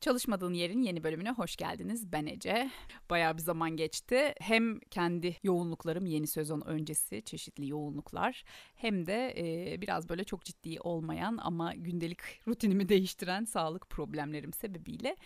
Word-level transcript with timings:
Çalışmadığın 0.00 0.54
Yerin 0.54 0.82
yeni 0.82 1.04
bölümüne 1.04 1.30
hoş 1.30 1.56
geldiniz. 1.56 2.12
Ben 2.12 2.26
Ece. 2.26 2.70
Bayağı 3.10 3.36
bir 3.36 3.42
zaman 3.42 3.76
geçti. 3.76 4.34
Hem 4.40 4.80
kendi 4.80 5.36
yoğunluklarım 5.42 6.06
yeni 6.06 6.26
sezon 6.26 6.60
öncesi 6.60 7.22
çeşitli 7.22 7.68
yoğunluklar 7.68 8.44
hem 8.74 9.06
de 9.06 9.34
e, 9.36 9.80
biraz 9.80 10.08
böyle 10.08 10.24
çok 10.24 10.44
ciddi 10.44 10.80
olmayan 10.80 11.38
ama 11.42 11.74
gündelik 11.74 12.18
rutinimi 12.48 12.88
değiştiren 12.88 13.44
sağlık 13.44 13.90
problemlerim 13.90 14.52
sebebiyle 14.52 15.16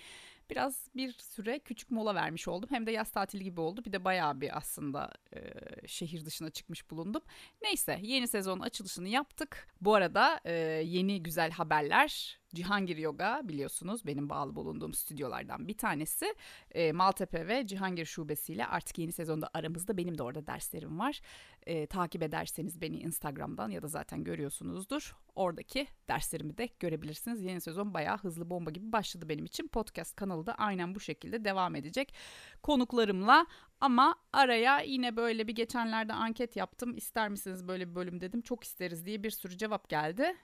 biraz 0.51 0.89
bir 0.97 1.13
süre 1.13 1.59
küçük 1.59 1.91
mola 1.91 2.15
vermiş 2.15 2.49
oldum. 2.49 2.71
Hem 2.73 2.87
de 2.87 2.91
yaz 2.91 3.11
tatili 3.11 3.45
gibi 3.45 3.61
oldu. 3.61 3.85
Bir 3.85 3.93
de 3.93 4.05
bayağı 4.05 4.41
bir 4.41 4.57
aslında 4.57 5.13
e, 5.37 5.41
şehir 5.87 6.25
dışına 6.25 6.51
çıkmış 6.51 6.91
bulundum. 6.91 7.23
Neyse 7.63 7.99
yeni 8.03 8.29
sezon 8.29 8.61
açılışını 8.61 9.09
yaptık. 9.09 9.69
Bu 9.81 9.95
arada 9.95 10.41
e, 10.45 10.53
yeni 10.85 11.23
güzel 11.23 11.51
haberler 11.51 12.39
Cihangir 12.55 12.97
Yoga 12.97 13.41
biliyorsunuz 13.45 14.07
benim 14.07 14.31
bağlı 14.31 14.57
bulunduğum 14.57 14.95
stüdyolardan 14.95 15.69
bir 15.69 15.79
tanesi. 15.79 16.35
E, 16.71 16.93
Maltepe 16.93 17.49
ve 17.49 17.67
Cihangir 17.67 18.05
şubesiyle 18.05 18.67
artık 18.67 18.99
yeni 18.99 19.13
sezonda 19.13 19.51
aramızda 19.55 19.97
benim 19.97 20.19
de 20.19 20.23
orada 20.23 20.47
derslerim 20.47 20.99
var. 20.99 21.21
E, 21.67 21.87
takip 21.87 22.23
ederseniz 22.23 22.81
beni 22.81 22.97
Instagram'dan 22.97 23.71
ya 23.71 23.83
da 23.83 23.89
zaten 23.89 24.25
görüyorsunuzdur. 24.25 25.17
Oradaki 25.35 25.87
derslerimi 26.09 26.59
de 26.59 26.69
görebilirsiniz. 26.81 27.43
Yeni 27.43 27.61
sezon 27.61 27.95
bayağı 27.95 28.19
hızlı 28.19 28.51
bomba 28.51 28.71
gibi 28.71 28.93
başladı 28.93 29.29
benim 29.29 29.45
için. 29.45 29.69
Podcast 29.69 30.17
kanalı 30.17 30.47
da 30.47 30.55
aynen 30.55 30.95
bu 30.95 31.01
şekilde 31.01 31.45
devam 31.45 31.75
edecek. 31.75 32.15
Konuklarımla 32.63 33.47
ama 33.81 34.17
araya 34.33 34.81
yine 34.81 35.17
böyle 35.17 35.49
bir 35.49 35.55
geçenlerde 35.55 36.13
anket 36.13 36.57
yaptım. 36.57 36.97
İster 36.97 37.29
misiniz 37.29 37.69
böyle 37.69 37.91
bir 37.91 37.95
bölüm 37.95 38.21
dedim. 38.21 38.41
Çok 38.41 38.65
isteriz 38.65 39.07
diye 39.07 39.23
bir 39.23 39.31
sürü 39.31 39.57
cevap 39.57 39.89
geldi 39.89 40.37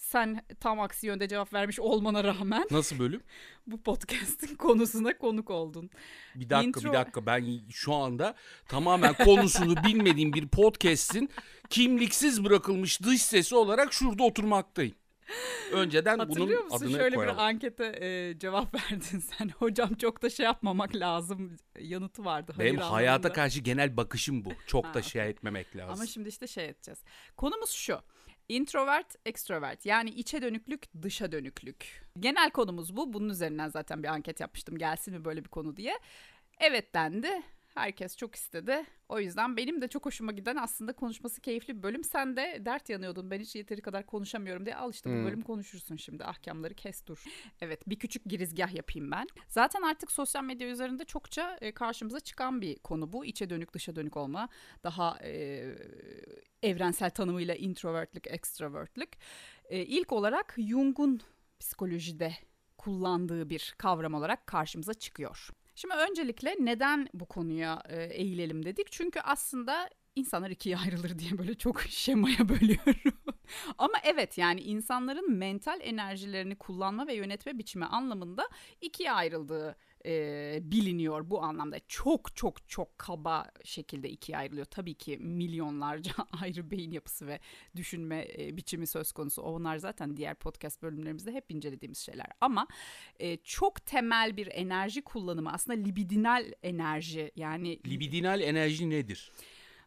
sen 0.00 0.42
tam 0.60 0.80
aksi 0.80 1.06
yönde 1.06 1.28
cevap 1.28 1.52
vermiş 1.52 1.80
olmana 1.80 2.24
rağmen 2.24 2.66
Nasıl 2.70 2.98
bölüm? 2.98 3.22
bu 3.66 3.82
podcast'in 3.82 4.54
konusuna 4.56 5.18
konuk 5.18 5.50
oldun. 5.50 5.90
Bir 6.34 6.50
dakika 6.50 6.80
Intro... 6.80 6.92
bir 6.92 6.98
dakika 6.98 7.26
ben 7.26 7.60
şu 7.70 7.94
anda 7.94 8.34
tamamen 8.68 9.14
konusunu 9.14 9.76
bilmediğim 9.84 10.32
bir 10.32 10.48
podcast'in 10.48 11.30
kimliksiz 11.70 12.44
bırakılmış 12.44 13.02
dış 13.02 13.22
sesi 13.22 13.54
olarak 13.56 13.92
şurada 13.92 14.22
oturmaktayım. 14.22 14.94
Önceden 15.72 16.18
Hatırlıyor 16.18 16.48
bunun 16.58 16.64
musun? 16.64 16.76
adını 16.86 16.96
Şöyle 16.96 17.16
koyalım. 17.16 17.36
bir 17.36 17.42
ankete 17.42 17.84
e, 18.00 18.38
cevap 18.38 18.74
verdin 18.92 19.18
sen. 19.18 19.48
Hocam 19.48 19.94
çok 19.94 20.22
da 20.22 20.30
şey 20.30 20.44
yapmamak 20.46 20.96
lazım 20.96 21.56
yanıtı 21.80 22.24
vardı. 22.24 22.54
Benim 22.58 22.76
hayır 22.76 22.90
hayata 22.92 23.14
anlamında. 23.14 23.32
karşı 23.32 23.60
genel 23.60 23.96
bakışım 23.96 24.44
bu. 24.44 24.50
Çok 24.66 24.84
Ha, 24.86 24.94
da 24.94 25.02
şey 25.02 25.28
etmemek 25.30 25.76
lazım. 25.76 25.94
Ama 25.94 26.06
şimdi 26.06 26.28
işte 26.28 26.46
şey 26.46 26.68
edeceğiz. 26.68 26.98
Konumuz 27.36 27.70
şu. 27.70 27.98
Introvert, 28.50 29.16
extrovert 29.26 29.86
yani 29.86 30.10
içe 30.10 30.42
dönüklük, 30.42 31.02
dışa 31.02 31.32
dönüklük. 31.32 32.06
Genel 32.20 32.50
konumuz 32.50 32.96
bu. 32.96 33.12
Bunun 33.12 33.28
üzerinden 33.28 33.68
zaten 33.68 34.02
bir 34.02 34.08
anket 34.08 34.40
yapmıştım. 34.40 34.78
Gelsin 34.78 35.14
mi 35.14 35.24
böyle 35.24 35.44
bir 35.44 35.48
konu 35.48 35.76
diye. 35.76 35.98
Evet 36.60 36.94
dendi. 36.94 37.42
Herkes 37.74 38.16
çok 38.16 38.34
istedi. 38.34 38.84
O 39.08 39.20
yüzden 39.20 39.56
benim 39.56 39.80
de 39.80 39.88
çok 39.88 40.06
hoşuma 40.06 40.32
giden 40.32 40.56
aslında 40.56 40.92
konuşması 40.92 41.40
keyifli 41.40 41.78
bir 41.78 41.82
bölüm. 41.82 42.04
Sen 42.04 42.36
de 42.36 42.62
dert 42.64 42.88
yanıyordun. 42.88 43.30
Ben 43.30 43.40
hiç 43.40 43.56
yeteri 43.56 43.80
kadar 43.82 44.06
konuşamıyorum 44.06 44.64
diye. 44.66 44.76
Al 44.76 44.90
işte 44.90 45.10
bu 45.10 45.14
Hmm. 45.14 45.24
bölüm 45.24 45.42
konuşursun 45.42 45.96
şimdi. 45.96 46.24
Ahkamları 46.24 46.74
kes 46.74 47.06
dur. 47.06 47.24
Evet 47.60 47.88
bir 47.88 47.98
küçük 47.98 48.24
girizgah 48.24 48.74
yapayım 48.74 49.10
ben. 49.10 49.26
Zaten 49.48 49.82
artık 49.82 50.12
sosyal 50.12 50.44
medya 50.44 50.68
üzerinde 50.68 51.04
çokça 51.04 51.58
e, 51.60 51.72
karşımıza 51.72 52.20
çıkan 52.20 52.60
bir 52.60 52.78
konu 52.78 53.12
bu. 53.12 53.24
İçe 53.24 53.50
dönük 53.50 53.72
dışa 53.74 53.96
dönük 53.96 54.16
olma. 54.16 54.48
Daha 54.84 55.18
e, 55.24 55.64
evrensel 56.62 57.10
tanımıyla 57.10 57.54
introvertlik, 57.54 58.26
extrovertlik. 58.26 59.18
E, 59.64 59.78
ilk 59.84 60.12
olarak 60.12 60.54
Jung'un 60.58 61.20
psikolojide 61.60 62.32
kullandığı 62.78 63.50
bir 63.50 63.74
kavram 63.78 64.14
olarak 64.14 64.46
karşımıza 64.46 64.94
çıkıyor. 64.94 65.50
Şimdi 65.80 65.94
öncelikle 65.94 66.56
neden 66.58 67.08
bu 67.14 67.26
konuya 67.26 67.82
e, 67.88 68.02
eğilelim 68.04 68.64
dedik? 68.64 68.92
Çünkü 68.92 69.20
aslında 69.20 69.90
insanlar 70.16 70.50
ikiye 70.50 70.76
ayrılır 70.76 71.18
diye 71.18 71.38
böyle 71.38 71.54
çok 71.54 71.80
şemaya 71.88 72.48
bölüyorum. 72.48 73.18
Ama 73.78 73.94
evet 74.04 74.38
yani 74.38 74.60
insanların 74.60 75.32
mental 75.32 75.80
enerjilerini 75.82 76.56
kullanma 76.56 77.06
ve 77.06 77.14
yönetme 77.14 77.58
biçimi 77.58 77.84
anlamında 77.84 78.48
ikiye 78.80 79.12
ayrıldığı 79.12 79.76
e, 80.06 80.58
biliniyor 80.62 81.30
bu 81.30 81.42
anlamda. 81.42 81.76
Çok 81.88 82.36
çok 82.36 82.68
çok 82.68 82.98
kaba 82.98 83.46
şekilde 83.64 84.10
ikiye 84.10 84.38
ayrılıyor. 84.38 84.66
Tabii 84.66 84.94
ki 84.94 85.18
milyonlarca 85.18 86.12
ayrı 86.42 86.70
beyin 86.70 86.90
yapısı 86.90 87.26
ve 87.26 87.40
düşünme 87.76 88.28
e, 88.38 88.56
biçimi 88.56 88.86
söz 88.86 89.12
konusu. 89.12 89.42
Onlar 89.42 89.76
zaten 89.76 90.16
diğer 90.16 90.34
podcast 90.34 90.82
bölümlerimizde 90.82 91.32
hep 91.32 91.50
incelediğimiz 91.50 91.98
şeyler. 91.98 92.26
Ama 92.40 92.66
e, 93.18 93.36
çok 93.36 93.86
temel 93.86 94.36
bir 94.36 94.48
enerji 94.52 95.02
kullanımı 95.02 95.52
aslında 95.52 95.78
libidinal 95.78 96.52
enerji 96.62 97.32
yani 97.36 97.80
Libidinal 97.86 98.40
enerji 98.40 98.90
nedir? 98.90 99.32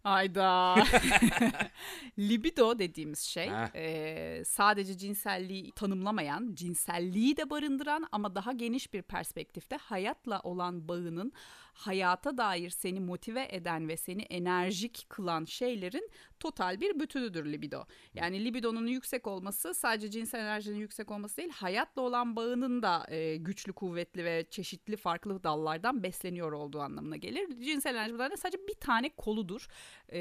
Ayda. 0.04 0.76
Libido 2.20 2.80
dediğimiz 2.80 3.20
şey 3.20 3.52
e, 3.76 4.44
sadece 4.46 4.98
cinselliği 4.98 5.72
tanımlamayan, 5.72 6.52
cinselliği 6.54 7.38
de 7.38 7.50
barındıran 7.50 8.08
ama 8.12 8.36
daha 8.36 8.52
geniş 8.52 8.94
bir 8.94 9.02
perspektifte 9.02 9.76
hayatla 9.76 10.40
olan 10.40 10.88
bağının 10.88 11.34
hayata 11.74 12.38
dair 12.38 12.70
seni 12.70 13.00
motive 13.00 13.48
eden 13.52 13.88
ve 13.88 13.98
seni 13.98 14.22
enerjik 14.22 15.06
kılan 15.10 15.46
şeylerin 15.46 16.10
total 16.40 16.82
bir 16.82 17.00
bütünüdür 17.00 17.46
libido. 17.46 17.86
Yani 18.14 18.46
libidonun 18.46 18.88
yüksek 18.88 19.28
olması 19.28 19.74
sadece 19.74 20.12
cinsel 20.12 20.40
enerjinin 20.40 20.78
yüksek 20.78 21.12
olması 21.12 21.38
değil, 21.38 21.50
hayatla 21.50 22.02
olan 22.02 22.36
bağının 22.36 22.82
da 22.84 23.06
e, 23.08 23.36
güçlü, 23.36 23.74
kuvvetli 23.74 24.26
ve 24.26 24.46
çeşitli 24.50 24.98
farklı 24.98 25.44
dallardan 25.44 26.04
besleniyor 26.04 26.52
olduğu 26.52 26.80
anlamına 26.80 27.16
gelir. 27.16 27.62
Cinsel 27.62 27.96
enerji 27.96 28.38
sadece 28.38 28.68
bir 28.68 28.74
tane 28.74 29.10
koludur. 29.10 29.68
E, 30.10 30.20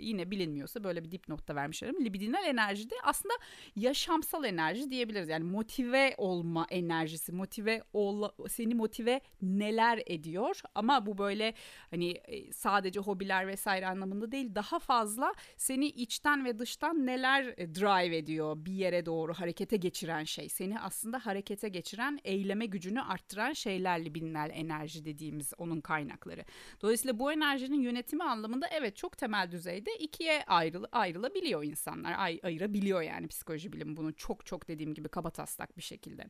yine 0.00 0.30
bilinmiyorsa 0.30 0.84
böyle 0.84 1.04
bir 1.04 1.10
dipnot 1.10 1.48
da 1.48 1.54
vermişlerim. 1.54 2.04
Libidinal 2.04 2.44
enerji 2.44 2.90
de 2.90 2.94
aslında 3.02 3.34
yaşamsal 3.76 4.44
enerji 4.44 4.90
diyebiliriz. 4.90 5.28
Yani 5.28 5.44
motive 5.44 6.14
olma 6.18 6.66
enerjisi, 6.70 7.32
motive 7.32 7.82
ol, 7.92 8.28
seni 8.48 8.74
motive 8.74 9.20
neler 9.42 10.02
ediyor 10.06 10.60
ama 10.74 11.06
bu 11.06 11.18
böyle 11.18 11.54
hani 11.90 12.10
e, 12.10 12.52
sadece 12.52 13.00
hobiler 13.00 13.46
vesaire 13.46 13.86
anlamında 13.86 14.32
değil 14.32 14.54
daha 14.54 14.78
fazla 14.78 15.34
seni 15.56 15.86
içten 15.86 16.44
ve 16.44 16.58
dıştan 16.58 17.06
neler 17.06 17.56
drive 17.56 18.16
ediyor 18.16 18.56
bir 18.56 18.72
yere 18.72 19.06
doğru 19.06 19.34
harekete 19.34 19.76
geçiren 19.76 20.24
şey. 20.24 20.48
Seni 20.48 20.80
aslında 20.80 21.18
harekete 21.26 21.68
geçiren, 21.68 22.18
eyleme 22.24 22.66
gücünü 22.66 23.00
arttıran 23.00 23.52
şeyler 23.52 24.04
libidinal 24.04 24.50
enerji 24.52 25.04
dediğimiz 25.04 25.52
onun 25.58 25.80
kaynakları. 25.80 26.44
Dolayısıyla 26.82 27.18
bu 27.18 27.32
enerjinin 27.32 27.80
yönetimi 27.80 28.24
anlamında 28.24 28.66
evet 28.68 28.96
çok 28.98 29.18
temel 29.18 29.50
düzeyde 29.50 29.96
ikiye 29.98 30.44
ayrıl 30.46 30.84
ayrılabiliyor 30.92 31.64
insanlar. 31.64 32.14
Ay 32.18 32.40
ayırabiliyor 32.42 33.02
yani 33.02 33.28
psikoloji 33.28 33.72
bilimi 33.72 33.96
bunu 33.96 34.14
çok 34.16 34.46
çok 34.46 34.68
dediğim 34.68 34.94
gibi 34.94 35.08
kabataslak 35.08 35.76
bir 35.76 35.82
şekilde. 35.82 36.24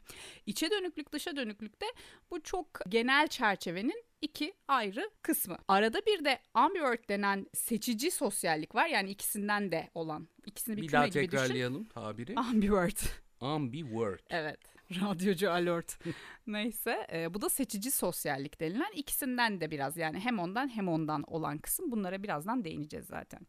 İçe 0.47 0.71
dönüklük 0.71 1.12
dışa 1.12 1.37
dönüklükte 1.37 1.87
bu 2.31 2.43
çok 2.43 2.69
genel 2.89 3.28
çerçevenin 3.28 4.05
iki 4.23 4.55
ayrı 4.69 5.11
kısmı. 5.23 5.59
Arada 5.69 6.07
bir 6.07 6.25
de 6.25 6.39
ambivert 6.55 7.09
denen 7.09 7.47
seçici 7.55 8.11
sosyallik 8.11 8.75
var. 8.75 8.87
Yani 8.87 9.11
ikisinden 9.11 9.73
de 9.73 9.91
olan. 9.95 10.28
İkisini 10.47 10.77
bir, 10.77 10.83
Bir 10.83 10.89
küme 10.89 11.09
gibi 11.09 11.15
düşün. 11.15 11.28
tekrarlayalım 11.31 11.84
tabiri. 11.84 12.34
Ambivert. 12.37 13.03
Ambivert. 13.41 14.23
Evet. 14.31 14.61
Radyocu 15.00 15.50
alert. 15.50 15.99
Neyse 16.47 17.06
e, 17.12 17.34
bu 17.34 17.41
da 17.41 17.49
seçici 17.49 17.91
sosyallik 17.91 18.60
denilen 18.60 18.93
ikisinden 18.94 19.60
de 19.60 19.71
biraz 19.71 19.97
yani 19.97 20.21
hem 20.21 20.38
ondan 20.38 20.69
hem 20.69 20.88
ondan 20.88 21.22
olan 21.26 21.59
kısım. 21.59 21.91
Bunlara 21.91 22.22
birazdan 22.22 22.65
değineceğiz 22.65 23.06
zaten. 23.06 23.41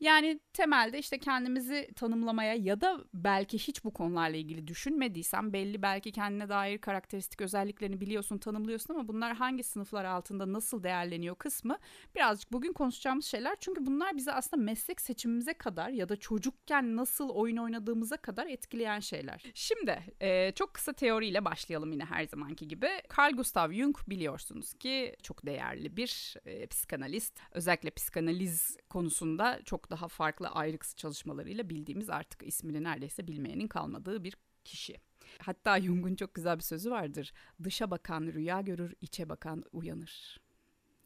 Yani 0.00 0.40
temelde 0.52 0.98
işte 0.98 1.18
kendimizi 1.18 1.88
tanımlamaya 1.96 2.54
ya 2.54 2.80
da 2.80 3.00
belki 3.14 3.58
hiç 3.58 3.84
bu 3.84 3.90
konularla 3.90 4.36
ilgili 4.36 4.66
düşünmediysen 4.68 5.52
belli 5.52 5.82
belki 5.82 6.12
kendine 6.12 6.48
dair 6.48 6.78
karakteristik 6.78 7.40
özelliklerini 7.40 8.00
biliyorsun, 8.00 8.38
tanımlıyorsun 8.38 8.94
ama 8.94 9.08
bunlar 9.08 9.36
hangi 9.36 9.62
sınıflar 9.62 10.04
altında 10.04 10.52
nasıl 10.52 10.82
değerleniyor 10.82 11.36
kısmı 11.36 11.78
birazcık 12.14 12.52
bugün 12.52 12.72
konuşacağımız 12.72 13.24
şeyler. 13.24 13.56
Çünkü 13.60 13.86
bunlar 13.86 14.16
bizi 14.16 14.32
aslında 14.32 14.62
meslek 14.62 15.00
seçimimize 15.00 15.54
kadar 15.54 15.88
ya 15.88 16.08
da 16.08 16.16
çocukken 16.16 16.96
nasıl 16.96 17.28
oyun 17.28 17.56
oynadığımıza 17.56 18.16
kadar 18.16 18.46
etkileyen 18.46 19.00
şeyler. 19.00 19.42
Şimdi 19.54 20.14
e, 20.20 20.52
çok 20.52 20.74
kısa 20.74 20.92
teoriyle 20.92 21.44
başlayalım 21.44 21.92
yine 21.92 22.04
her 22.04 22.26
zamanki 22.26 22.68
gibi. 22.68 22.88
Carl 23.18 23.32
Gustav 23.32 23.72
Jung 23.72 23.96
biliyorsunuz 24.08 24.74
ki 24.74 25.16
çok 25.22 25.46
değerli 25.46 25.96
bir 25.96 26.34
e, 26.44 26.66
psikanalist. 26.66 27.40
Özellikle 27.52 27.90
psikanaliz 27.90 28.76
konusunda 28.90 29.60
çok 29.64 29.85
daha 29.90 30.08
farklı 30.08 30.48
ayrıksı 30.48 30.96
çalışmalarıyla 30.96 31.70
bildiğimiz 31.70 32.10
artık 32.10 32.42
ismini 32.42 32.82
neredeyse 32.82 33.26
bilmeyenin 33.28 33.68
kalmadığı 33.68 34.24
bir 34.24 34.36
kişi. 34.64 34.96
Hatta 35.38 35.80
Jung'un 35.80 36.14
çok 36.14 36.34
güzel 36.34 36.56
bir 36.56 36.62
sözü 36.62 36.90
vardır. 36.90 37.32
Dışa 37.64 37.90
bakan 37.90 38.22
rüya 38.22 38.60
görür, 38.60 38.94
içe 39.00 39.28
bakan 39.28 39.64
uyanır. 39.72 40.40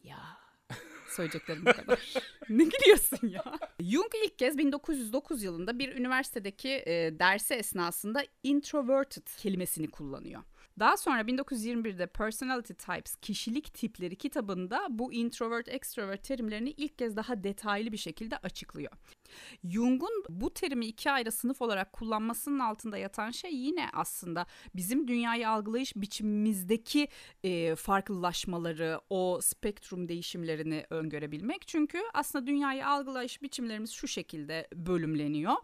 Ya 0.03 0.38
Söyleyeceklerim 1.11 1.67
bu 1.67 1.73
kadar. 1.73 2.15
ne 2.49 2.65
gülüyorsun 2.65 3.29
ya? 3.29 3.45
Jung 3.81 4.11
ilk 4.25 4.39
kez 4.39 4.59
1909 4.59 5.43
yılında 5.43 5.79
bir 5.79 5.97
üniversitedeki 5.97 6.69
e, 6.69 7.19
dersi 7.19 7.55
esnasında 7.55 8.25
introverted 8.43 9.27
kelimesini 9.39 9.91
kullanıyor. 9.91 10.43
Daha 10.79 10.97
sonra 10.97 11.21
1921'de 11.21 12.07
Personality 12.07 12.73
Types 12.73 13.17
kişilik 13.17 13.75
tipleri 13.75 14.17
kitabında 14.17 14.87
bu 14.91 15.12
introvert 15.12 15.69
extrovert 15.69 16.25
terimlerini 16.25 16.71
ilk 16.71 16.99
kez 16.99 17.17
daha 17.17 17.45
detaylı 17.45 17.93
bir 17.93 17.97
şekilde 17.97 18.37
açıklıyor. 18.37 18.93
Jung'un 19.65 20.25
bu 20.29 20.55
terimi 20.55 20.87
iki 20.87 21.11
ayrı 21.11 21.32
sınıf 21.32 21.62
olarak 21.62 21.93
kullanmasının 21.93 22.59
altında 22.59 22.99
yatan 22.99 23.31
şey 23.31 23.55
yine 23.55 23.88
aslında 23.93 24.47
bizim 24.77 25.09
dünyayı 25.09 25.49
algılayış 25.49 25.97
biçimimizdeki 25.97 27.09
e, 27.44 27.75
farklılaşmaları, 27.75 29.00
o 29.11 29.38
spektrum 29.43 30.09
değişimlerini 30.09 30.87
öngörebilmek. 30.91 31.69
Çünkü 31.69 31.99
aslında 32.15 32.47
dünyayı 32.47 32.87
algılayış 32.87 33.43
biçimlerimiz 33.43 33.91
şu 33.91 34.09
şekilde 34.09 34.69
bölümleniyor. 34.75 35.55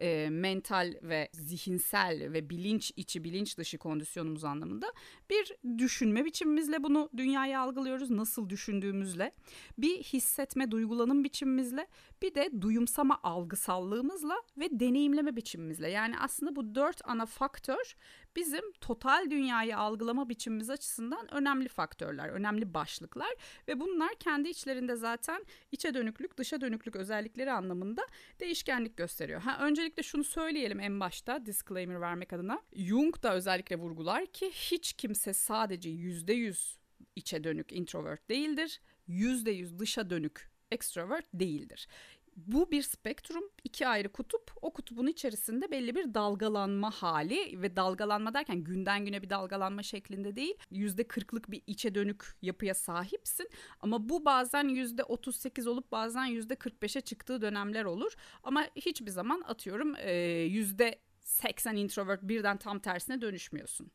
E, 0.00 0.28
mental 0.30 0.94
ve 1.02 1.28
zihinsel 1.32 2.32
ve 2.32 2.50
bilinç 2.50 2.92
içi, 2.96 3.24
bilinç 3.24 3.58
dışı 3.58 3.78
kondisyonumuz 3.78 4.44
anlamında 4.44 4.92
bir 5.30 5.56
düşünme 5.78 6.24
biçimimizle 6.24 6.82
bunu 6.82 7.10
dünyayı 7.16 7.60
algılıyoruz. 7.60 8.10
Nasıl 8.10 8.50
düşündüğümüzle, 8.50 9.32
bir 9.78 10.02
hissetme, 10.02 10.70
duygulanım 10.70 11.24
biçimimizle, 11.24 11.86
bir 12.22 12.34
de 12.34 12.50
duyumsama 12.60 13.13
algısallığımızla 13.22 14.42
ve 14.56 14.80
deneyimleme 14.80 15.36
biçimimizle. 15.36 15.90
Yani 15.90 16.18
aslında 16.18 16.56
bu 16.56 16.74
dört 16.74 17.00
ana 17.04 17.26
faktör 17.26 17.96
bizim 18.36 18.72
total 18.72 19.30
dünyayı 19.30 19.78
algılama 19.78 20.28
biçimimiz 20.28 20.70
açısından 20.70 21.34
önemli 21.34 21.68
faktörler, 21.68 22.28
önemli 22.28 22.74
başlıklar 22.74 23.34
ve 23.68 23.80
bunlar 23.80 24.14
kendi 24.14 24.48
içlerinde 24.48 24.96
zaten 24.96 25.44
içe 25.72 25.94
dönüklük, 25.94 26.36
dışa 26.36 26.60
dönüklük 26.60 26.96
özellikleri 26.96 27.52
anlamında 27.52 28.06
değişkenlik 28.40 28.96
gösteriyor. 28.96 29.40
Ha 29.40 29.58
öncelikle 29.60 30.02
şunu 30.02 30.24
söyleyelim 30.24 30.80
en 30.80 31.00
başta 31.00 31.46
disclaimer 31.46 32.00
vermek 32.00 32.32
adına. 32.32 32.62
Jung 32.76 33.22
da 33.22 33.34
özellikle 33.34 33.76
vurgular 33.76 34.26
ki 34.26 34.50
hiç 34.50 34.92
kimse 34.92 35.32
sadece 35.32 35.90
%100 35.90 36.76
içe 37.16 37.44
dönük 37.44 37.72
introvert 37.72 38.28
değildir. 38.28 38.80
%100 39.08 39.78
dışa 39.78 40.10
dönük 40.10 40.50
extrovert 40.70 41.26
değildir 41.34 41.88
bu 42.36 42.70
bir 42.70 42.82
spektrum, 42.82 43.44
iki 43.64 43.86
ayrı 43.88 44.12
kutup. 44.12 44.50
O 44.62 44.72
kutubun 44.72 45.06
içerisinde 45.06 45.70
belli 45.70 45.94
bir 45.94 46.14
dalgalanma 46.14 46.90
hali 46.90 47.62
ve 47.62 47.76
dalgalanma 47.76 48.34
derken 48.34 48.64
günden 48.64 49.04
güne 49.04 49.22
bir 49.22 49.30
dalgalanma 49.30 49.82
şeklinde 49.82 50.36
değil. 50.36 50.54
Yüzde 50.70 51.08
kırklık 51.08 51.50
bir 51.50 51.62
içe 51.66 51.94
dönük 51.94 52.24
yapıya 52.42 52.74
sahipsin. 52.74 53.48
Ama 53.80 54.08
bu 54.08 54.24
bazen 54.24 54.68
yüzde 54.68 55.04
otuz 55.04 55.36
sekiz 55.36 55.66
olup 55.66 55.92
bazen 55.92 56.24
yüzde 56.24 56.54
kırk 56.54 56.82
beşe 56.82 57.00
çıktığı 57.00 57.42
dönemler 57.42 57.84
olur. 57.84 58.12
Ama 58.42 58.66
hiçbir 58.76 59.10
zaman 59.10 59.42
atıyorum 59.46 59.96
yüzde 60.46 60.98
80 61.24 61.76
introvert 61.76 62.22
birden 62.22 62.56
tam 62.56 62.78
tersine 62.78 63.20
dönüşmüyorsun. 63.20 63.90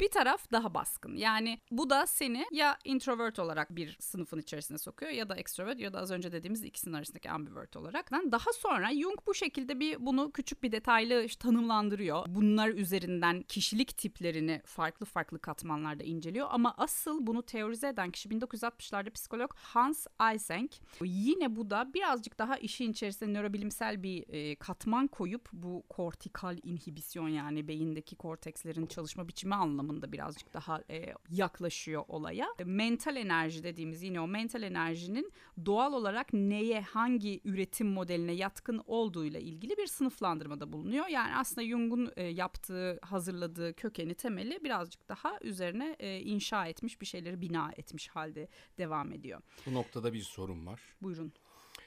Bir 0.00 0.10
taraf 0.10 0.52
daha 0.52 0.74
baskın. 0.74 1.16
Yani 1.16 1.60
bu 1.70 1.90
da 1.90 2.06
seni 2.06 2.46
ya 2.52 2.78
introvert 2.84 3.38
olarak 3.38 3.76
bir 3.76 3.96
sınıfın 4.00 4.38
içerisine 4.38 4.78
sokuyor 4.78 5.12
ya 5.12 5.28
da 5.28 5.36
extrovert 5.36 5.80
ya 5.80 5.92
da 5.92 5.98
az 5.98 6.10
önce 6.10 6.32
dediğimiz 6.32 6.64
ikisinin 6.64 6.94
arasındaki 6.94 7.30
ambivert 7.30 7.76
olarak. 7.76 8.10
Daha 8.12 8.52
sonra 8.52 8.94
Jung 8.94 9.18
bu 9.26 9.34
şekilde 9.34 9.80
bir 9.80 10.06
bunu 10.06 10.30
küçük 10.32 10.62
bir 10.62 10.72
detaylı 10.72 11.28
tanımlandırıyor. 11.28 12.24
Bunlar 12.28 12.68
üzerinden 12.68 13.42
kişilik 13.42 13.96
tiplerini 13.98 14.62
farklı 14.64 15.06
farklı 15.06 15.38
katmanlarda 15.38 16.04
inceliyor 16.04 16.48
ama 16.50 16.74
asıl 16.78 17.26
bunu 17.26 17.42
teorize 17.42 17.88
eden 17.88 18.10
kişi 18.10 18.28
1960'larda 18.28 19.10
psikolog 19.10 19.50
Hans 19.54 20.06
Eysenck. 20.32 20.76
Yine 21.02 21.56
bu 21.56 21.70
da 21.70 21.94
birazcık 21.94 22.38
daha 22.38 22.56
işin 22.56 22.92
içerisine 22.92 23.32
nörobilimsel 23.32 24.02
bir 24.02 24.24
e, 24.28 24.56
katman 24.56 25.06
koyup 25.06 25.48
bu 25.52 25.84
kortikal 25.88 26.58
inhibisyon 26.62 27.28
yani 27.28 27.68
beyindeki 27.68 28.16
kortekslerin 28.16 28.86
çalışma 28.86 29.28
biçimi 29.28 29.54
anlamında 29.54 29.85
anlamında 29.86 30.12
birazcık 30.12 30.54
daha 30.54 30.82
e, 30.90 31.14
yaklaşıyor 31.30 32.04
olaya. 32.08 32.48
Mental 32.64 33.16
enerji 33.16 33.62
dediğimiz 33.62 34.02
yine 34.02 34.20
o 34.20 34.26
mental 34.26 34.62
enerjinin 34.62 35.32
doğal 35.66 35.92
olarak 35.92 36.32
neye, 36.32 36.80
hangi 36.80 37.40
üretim 37.44 37.86
modeline 37.86 38.32
yatkın 38.32 38.82
olduğuyla 38.86 39.40
ilgili 39.40 39.76
bir 39.76 39.86
sınıflandırmada 39.86 40.72
bulunuyor. 40.72 41.06
Yani 41.06 41.36
aslında 41.36 41.68
Jung'un 41.68 42.12
e, 42.16 42.22
yaptığı, 42.24 42.98
hazırladığı 43.02 43.74
kökeni, 43.74 44.14
temeli 44.14 44.64
birazcık 44.64 45.08
daha 45.08 45.38
üzerine 45.40 45.96
e, 45.98 46.20
inşa 46.20 46.66
etmiş 46.66 47.00
bir 47.00 47.06
şeyleri 47.06 47.40
bina 47.40 47.72
etmiş 47.76 48.08
halde 48.08 48.48
devam 48.78 49.12
ediyor. 49.12 49.40
Bu 49.66 49.74
noktada 49.74 50.12
bir 50.12 50.22
sorun 50.22 50.66
var. 50.66 50.80
Buyurun. 51.02 51.32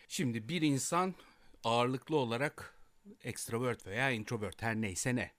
Şimdi 0.07 0.49
bir 0.49 0.61
insan 0.61 1.13
ağırlıklı 1.63 2.15
olarak 2.15 2.75
extrovert 3.23 3.87
veya 3.87 4.11
introvert 4.11 4.61
her 4.61 4.75
neyse 4.75 5.15
ne 5.15 5.38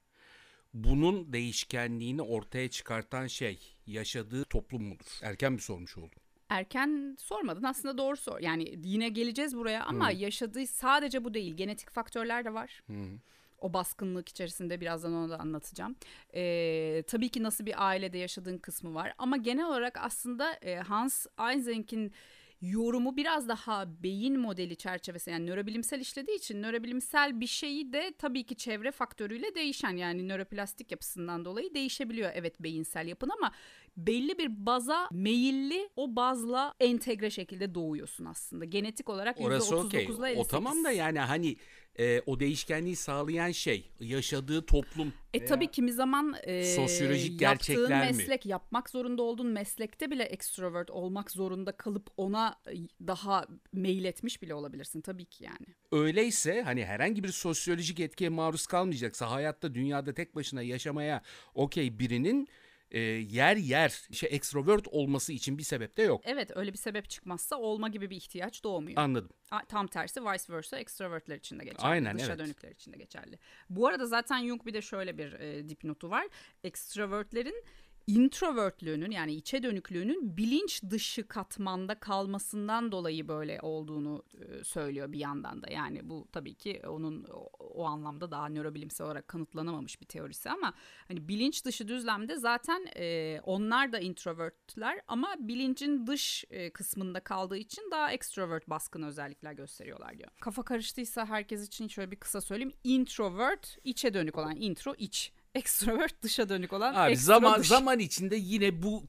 bunun 0.74 1.32
değişkenliğini 1.32 2.22
ortaya 2.22 2.70
çıkartan 2.70 3.26
şey 3.26 3.76
yaşadığı 3.86 4.44
toplum 4.44 4.82
mudur? 4.82 5.18
Erken 5.22 5.56
bir 5.56 5.62
sormuş 5.62 5.98
oldum. 5.98 6.18
Erken 6.48 7.16
sormadın 7.18 7.62
aslında 7.62 7.98
doğru 7.98 8.16
sor. 8.16 8.40
Yani 8.40 8.78
yine 8.84 9.08
geleceğiz 9.08 9.56
buraya 9.56 9.84
ama 9.84 10.10
hmm. 10.10 10.18
yaşadığı 10.18 10.66
sadece 10.66 11.24
bu 11.24 11.34
değil. 11.34 11.54
Genetik 11.54 11.90
faktörler 11.90 12.44
de 12.44 12.54
var. 12.54 12.82
Hmm. 12.86 13.18
O 13.58 13.72
baskınlık 13.72 14.28
içerisinde 14.28 14.80
birazdan 14.80 15.12
onu 15.12 15.30
da 15.30 15.38
anlatacağım. 15.38 15.96
Ee, 16.34 17.02
tabii 17.06 17.28
ki 17.28 17.42
nasıl 17.42 17.66
bir 17.66 17.86
ailede 17.88 18.18
yaşadığın 18.18 18.58
kısmı 18.58 18.94
var. 18.94 19.12
Ama 19.18 19.36
genel 19.36 19.66
olarak 19.66 19.98
aslında 20.00 20.52
e, 20.52 20.76
Hans 20.76 21.26
Eysenk'in 21.50 22.12
yorumu 22.60 23.16
biraz 23.16 23.48
daha 23.48 24.02
beyin 24.02 24.40
modeli 24.40 24.76
çerçevesi 24.76 25.30
yani 25.30 25.46
nörobilimsel 25.46 26.00
işlediği 26.00 26.36
için 26.36 26.62
nörobilimsel 26.62 27.40
bir 27.40 27.46
şeyi 27.46 27.92
de 27.92 28.12
tabii 28.18 28.44
ki 28.44 28.56
çevre 28.56 28.90
faktörüyle 28.90 29.54
değişen 29.54 29.96
yani 29.96 30.28
nöroplastik 30.28 30.90
yapısından 30.90 31.44
dolayı 31.44 31.74
değişebiliyor 31.74 32.30
evet 32.34 32.60
beyinsel 32.60 33.06
yapın 33.06 33.30
ama 33.38 33.52
belli 33.96 34.38
bir 34.38 34.66
baza 34.66 35.08
meyilli 35.12 35.90
o 35.96 36.16
bazla 36.16 36.74
entegre 36.80 37.30
şekilde 37.30 37.74
doğuyorsun 37.74 38.24
aslında. 38.24 38.64
Genetik 38.64 39.08
olarak 39.08 39.40
Orası 39.40 39.76
okey. 39.76 40.08
O 40.36 40.44
tamam 40.44 40.84
da 40.84 40.90
yani 40.90 41.18
hani 41.18 41.56
e, 41.98 42.22
o 42.26 42.40
değişkenliği 42.40 42.96
sağlayan 42.96 43.50
şey 43.50 43.90
yaşadığı 44.00 44.66
toplum. 44.66 45.12
E 45.34 45.44
tabii 45.44 45.66
kimi 45.66 45.92
zaman 45.92 46.36
e, 46.42 46.64
sosyolojik 46.64 47.38
gerçekler 47.38 48.06
meslek 48.06 48.44
mi? 48.44 48.50
yapmak 48.50 48.90
zorunda 48.90 49.22
olduğun 49.22 49.46
meslekte 49.46 50.10
bile 50.10 50.22
extrovert 50.22 50.90
olmak 50.90 51.30
zorunda 51.30 51.72
kalıp 51.72 52.10
ona 52.16 52.60
daha 53.06 53.46
meyil 53.72 54.04
etmiş 54.04 54.42
bile 54.42 54.54
olabilirsin 54.54 55.00
tabii 55.00 55.24
ki 55.24 55.44
yani. 55.44 55.66
Öyleyse 55.92 56.62
hani 56.62 56.84
herhangi 56.84 57.24
bir 57.24 57.28
sosyolojik 57.28 58.00
etkiye 58.00 58.30
maruz 58.30 58.66
kalmayacaksa 58.66 59.30
hayatta 59.30 59.74
dünyada 59.74 60.14
tek 60.14 60.34
başına 60.34 60.62
yaşamaya 60.62 61.22
okey 61.54 61.98
birinin 61.98 62.48
e, 62.90 63.00
yer 63.00 63.56
yer 63.56 64.00
işte 64.10 64.26
extrovert 64.26 64.88
olması 64.88 65.32
için 65.32 65.58
bir 65.58 65.62
sebep 65.62 65.96
de 65.96 66.02
yok. 66.02 66.20
Evet 66.24 66.50
öyle 66.54 66.72
bir 66.72 66.78
sebep 66.78 67.10
çıkmazsa 67.10 67.56
olma 67.56 67.88
gibi 67.88 68.10
bir 68.10 68.16
ihtiyaç 68.16 68.64
doğmuyor. 68.64 68.98
Anladım. 68.98 69.30
Tam 69.68 69.86
tersi 69.86 70.24
vice 70.24 70.52
versa 70.52 70.78
extrovertler 70.78 71.36
için 71.36 71.58
de 71.58 71.64
geçerli. 71.64 71.86
Aynen 71.86 72.18
Dışa 72.18 72.26
evet. 72.26 72.38
dönükler 72.38 72.70
için 72.70 72.92
de 72.92 72.96
geçerli. 72.96 73.38
Bu 73.70 73.86
arada 73.86 74.06
zaten 74.06 74.46
Jung 74.46 74.66
bir 74.66 74.74
de 74.74 74.82
şöyle 74.82 75.18
bir 75.18 75.32
e, 75.32 75.68
dipnotu 75.68 76.10
var. 76.10 76.26
Extrovertlerin 76.64 77.64
introvertlüğünün 78.06 79.10
yani 79.10 79.34
içe 79.34 79.62
dönüklüğünün 79.62 80.36
bilinç 80.36 80.82
dışı 80.90 81.28
katmanda 81.28 81.94
kalmasından 81.94 82.92
dolayı 82.92 83.28
böyle 83.28 83.58
olduğunu 83.62 84.24
e, 84.40 84.64
söylüyor 84.64 85.12
bir 85.12 85.18
yandan 85.18 85.62
da. 85.62 85.70
Yani 85.70 86.10
bu 86.10 86.28
tabii 86.32 86.54
ki 86.54 86.82
onun 86.86 87.26
o, 87.58 87.84
anlamda 87.84 88.30
daha 88.30 88.48
nörobilimsel 88.48 89.06
olarak 89.06 89.28
kanıtlanamamış 89.28 90.00
bir 90.00 90.06
teorisi 90.06 90.50
ama 90.50 90.74
hani 91.08 91.28
bilinç 91.28 91.64
dışı 91.64 91.88
düzlemde 91.88 92.36
zaten 92.36 92.86
e, 92.96 93.40
onlar 93.44 93.92
da 93.92 93.98
introvertler 93.98 95.00
ama 95.08 95.34
bilincin 95.38 96.06
dış 96.06 96.44
e, 96.50 96.70
kısmında 96.70 97.20
kaldığı 97.20 97.56
için 97.56 97.90
daha 97.90 98.12
extrovert 98.12 98.70
baskın 98.70 99.02
özellikler 99.02 99.52
gösteriyorlar 99.52 100.18
diyor. 100.18 100.30
Kafa 100.40 100.62
karıştıysa 100.62 101.26
herkes 101.26 101.66
için 101.66 101.88
şöyle 101.88 102.10
bir 102.10 102.16
kısa 102.16 102.40
söyleyeyim. 102.40 102.72
Introvert 102.84 103.78
içe 103.84 104.14
dönük 104.14 104.38
olan 104.38 104.56
intro 104.56 104.94
iç 104.98 105.32
ekstrovert 105.54 106.22
dışa 106.22 106.48
dönük 106.48 106.72
olan 106.72 106.94
Abi 106.94 107.16
zaman 107.16 107.60
dış. 107.60 107.68
zaman 107.68 107.98
içinde 107.98 108.36
yine 108.36 108.82
bu 108.82 109.04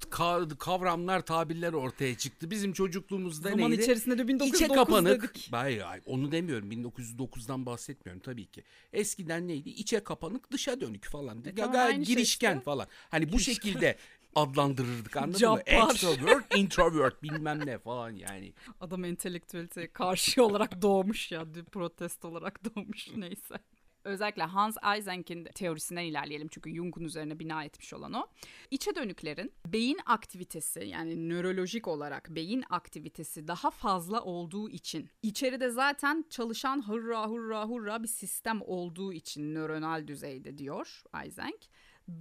kavramlar 0.60 1.26
tabirler 1.26 1.74
ortaya 1.74 2.18
çıktı. 2.18 2.52
Bizim 2.52 2.74
çocukluğumuzda 2.74 3.50
zaman 3.50 3.58
neydi? 3.58 3.72
Zaman 3.72 3.84
içerisinde 3.84 4.18
de 4.18 4.28
1909 4.28 4.62
İçe 4.62 4.74
kapanık. 4.74 5.24
Dedik. 5.24 5.48
Hayır, 5.52 5.82
hayır 5.82 6.04
onu 6.06 6.32
demiyorum. 6.32 6.72
1909'dan 6.72 7.66
bahsetmiyorum 7.66 8.22
tabii 8.22 8.46
ki. 8.46 8.64
Eskiden 8.94 9.48
neydi? 9.48 9.70
İçe 9.70 10.04
kapanık 10.04 10.52
dışa 10.52 10.82
dönük 10.82 11.06
falan. 11.06 11.44
E, 11.46 11.56
tamam, 11.56 11.92
şey 11.92 12.04
girişken 12.04 12.54
işte. 12.54 12.64
falan. 12.64 12.88
Hani 13.10 13.28
girişken. 13.28 13.40
bu 13.40 13.56
şekilde 13.56 13.98
adlandırırdık 14.36 15.18
anladın 15.18 15.52
mı? 15.52 15.62
Extrovert, 15.66 16.58
introvert 16.58 17.24
bilmem 17.24 17.66
ne 17.66 17.78
falan 17.78 18.10
yani. 18.10 18.54
Adam 18.80 19.06
entelektüelite 19.06 19.92
karşı 19.92 20.44
olarak 20.46 20.82
doğmuş 20.82 21.32
ya. 21.32 21.46
Protest 21.72 22.26
olarak 22.26 22.60
doğmuş 22.66 23.08
neyse. 23.16 23.56
Özellikle 24.04 24.44
Hans 24.44 24.78
Eysenk'in 24.96 25.44
teorisinden 25.44 26.04
ilerleyelim 26.04 26.48
çünkü 26.48 26.76
Jung'un 26.76 27.04
üzerine 27.04 27.40
bina 27.40 27.64
etmiş 27.64 27.94
olan 27.94 28.14
o. 28.14 28.28
İçe 28.72 28.96
dönüklerin 28.96 29.54
beyin 29.66 30.00
aktivitesi 30.06 30.80
yani 30.80 31.30
nörolojik 31.30 31.88
olarak 31.88 32.30
beyin 32.30 32.64
aktivitesi 32.70 33.48
daha 33.48 33.72
fazla 33.72 34.22
olduğu 34.22 34.70
için 34.70 35.10
içeride 35.24 35.70
zaten 35.70 36.26
çalışan 36.30 36.88
hurra 36.88 37.28
hurra 37.28 37.66
hurra 37.66 38.04
bir 38.04 38.08
sistem 38.08 38.62
olduğu 38.62 39.14
için 39.14 39.56
nöronal 39.56 40.08
düzeyde 40.08 40.58
diyor 40.58 41.04
Eysenk. 41.24 41.60